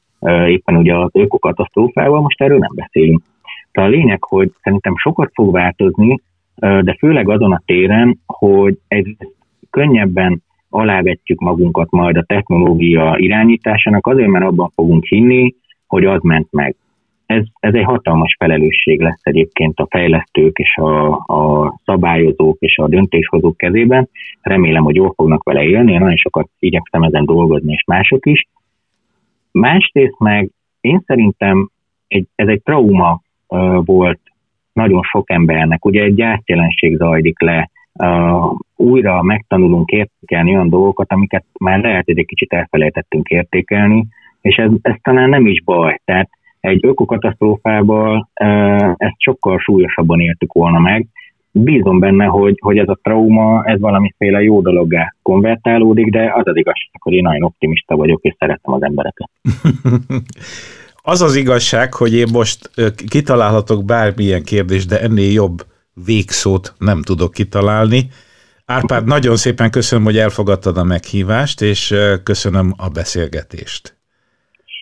éppen 0.48 0.76
ugye 0.76 0.96
az 0.96 1.10
ökokatasztrófával, 1.14 2.22
most 2.22 2.42
erről 2.42 2.58
nem 2.58 2.72
beszélünk. 2.76 3.22
Tehát 3.72 3.90
a 3.90 3.94
lényeg, 3.94 4.24
hogy 4.24 4.52
szerintem 4.62 4.94
sokat 4.96 5.32
fog 5.34 5.52
változni, 5.52 6.20
de 6.56 6.96
főleg 7.00 7.30
azon 7.30 7.52
a 7.52 7.62
téren, 7.66 8.20
hogy 8.26 8.78
egy 8.88 9.18
könnyebben 9.70 10.42
alávetjük 10.70 11.40
magunkat 11.40 11.92
majd 11.92 12.18
a 12.18 12.24
technológia 12.24 13.16
irányításának, 13.18 14.08
azért, 14.08 14.30
mert 14.30 14.46
abban 14.46 14.72
fogunk 14.76 15.06
hinni, 15.06 15.56
hogy 15.88 16.06
az 16.06 16.22
ment 16.22 16.52
meg. 16.52 16.76
Ez, 17.26 17.44
ez 17.60 17.74
egy 17.74 17.84
hatalmas 17.84 18.36
felelősség 18.40 19.00
lesz 19.00 19.22
egyébként 19.24 19.80
a 19.80 19.88
fejlesztők 19.90 20.58
és 20.58 20.76
a, 20.76 21.12
a 21.14 21.74
szabályozók 21.86 22.58
és 22.60 22.78
a 22.78 22.88
döntéshozók 22.88 23.58
kezében. 23.58 24.10
Remélem, 24.42 24.84
hogy 24.84 24.96
jól 24.96 25.14
fognak 25.16 25.44
vele 25.44 25.64
élni, 25.64 25.92
én 25.92 26.00
nagyon 26.00 26.16
sokat 26.16 26.50
igyekszem 26.60 27.04
ezen 27.04 27.26
dolgozni, 27.26 27.74
és 27.74 27.84
mások 27.86 28.26
is. 28.26 28.48
Másrészt 29.60 30.20
meg 30.20 30.50
én 30.82 31.02
szerintem 31.06 31.70
egy, 32.08 32.28
ez 32.36 32.48
egy 32.48 32.62
trauma 32.62 33.22
uh, 33.48 33.86
volt 33.86 34.20
nagyon 34.74 35.04
sok 35.04 35.30
embernek. 35.30 35.86
Ugye 35.86 36.04
egy 36.04 36.16
gyászjelenség 36.16 36.98
zajlik 36.98 37.42
le, 37.42 37.70
uh, 37.94 38.52
újra 38.76 39.22
megtanulunk 39.22 39.90
értékelni 39.90 40.54
olyan 40.54 40.70
dolgokat, 40.70 41.12
amiket 41.12 41.46
már 41.60 41.80
lehet, 41.80 42.06
hogy 42.06 42.20
egy 42.20 42.26
kicsit 42.26 42.54
elfelejtettünk 42.54 43.28
értékelni, 43.30 44.06
és 44.42 44.56
ez, 44.56 44.72
ez 44.82 44.96
talán 45.02 45.30
nem 45.30 45.46
is 45.46 45.64
baj. 45.64 46.00
Tehát 46.06 46.30
egy 46.60 46.86
ökokatasztrófával 46.86 48.30
uh, 48.44 48.94
ezt 48.98 49.16
sokkal 49.18 49.60
súlyosabban 49.60 50.20
értük 50.20 50.54
volna 50.54 50.80
meg. 50.80 51.06
Bízom 51.60 52.00
benne, 52.00 52.26
hogy, 52.26 52.58
hogy 52.62 52.78
ez 52.78 52.88
a 52.88 53.00
trauma, 53.02 53.64
ez 53.66 53.80
valamiféle 53.80 54.42
jó 54.42 54.62
dologgá 54.62 55.16
konvertálódik, 55.22 56.12
de 56.12 56.34
az 56.36 56.48
az 56.48 56.56
igazság, 56.56 57.02
hogy 57.02 57.14
én 57.14 57.22
nagyon 57.22 57.44
optimista 57.44 57.96
vagyok, 57.96 58.22
és 58.22 58.36
szeretem 58.38 58.74
az 58.74 58.84
embereket. 58.84 59.30
Az 61.10 61.22
az 61.22 61.36
igazság, 61.36 61.94
hogy 61.94 62.14
én 62.14 62.28
most 62.34 62.72
kitalálhatok 63.10 63.86
bármilyen 63.86 64.44
kérdést, 64.44 64.88
de 64.88 65.02
ennél 65.02 65.32
jobb 65.32 65.66
végszót 66.06 66.74
nem 66.78 67.02
tudok 67.02 67.34
kitalálni. 67.34 68.08
Árpád, 68.66 69.06
nagyon 69.06 69.36
szépen 69.36 69.72
köszönöm, 69.72 70.06
hogy 70.06 70.18
elfogadtad 70.18 70.78
a 70.78 70.84
meghívást, 70.84 71.62
és 71.62 71.96
köszönöm 72.24 72.74
a 72.78 72.88
beszélgetést. 72.90 73.98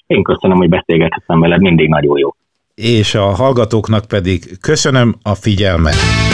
Én 0.08 0.24
köszönöm, 0.24 0.58
hogy 0.58 0.70
beszélgethettem 0.70 1.40
veled, 1.40 1.62
mindig 1.62 1.90
nagyon 1.90 2.18
jó. 2.18 2.30
És 2.76 3.16
a 3.16 3.26
hallgatóknak 3.26 4.06
pedig 4.06 4.60
köszönöm 4.60 5.16
a 5.22 5.36
figyelmet. 5.36 6.25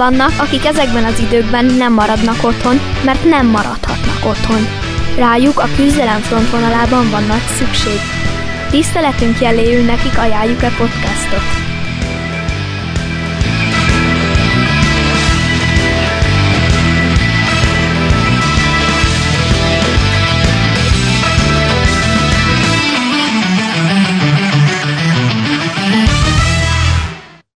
Vannak, 0.00 0.32
akik 0.38 0.64
ezekben 0.64 1.04
az 1.04 1.18
időkben 1.18 1.64
nem 1.64 1.92
maradnak 1.92 2.44
otthon, 2.44 2.80
mert 3.04 3.24
nem 3.24 3.46
maradhatnak 3.46 4.24
otthon. 4.24 4.66
Rájuk 5.16 5.58
a 5.58 5.68
küzdelem 5.76 6.20
frontvonalában 6.20 7.10
van 7.10 7.24
nagy 7.24 7.46
szükség. 7.58 8.00
Tiszteletünk 8.70 9.40
jeléül 9.40 9.84
nekik 9.84 10.18
ajánljuk 10.18 10.62
a 10.62 10.74
podcastot. 10.78 11.59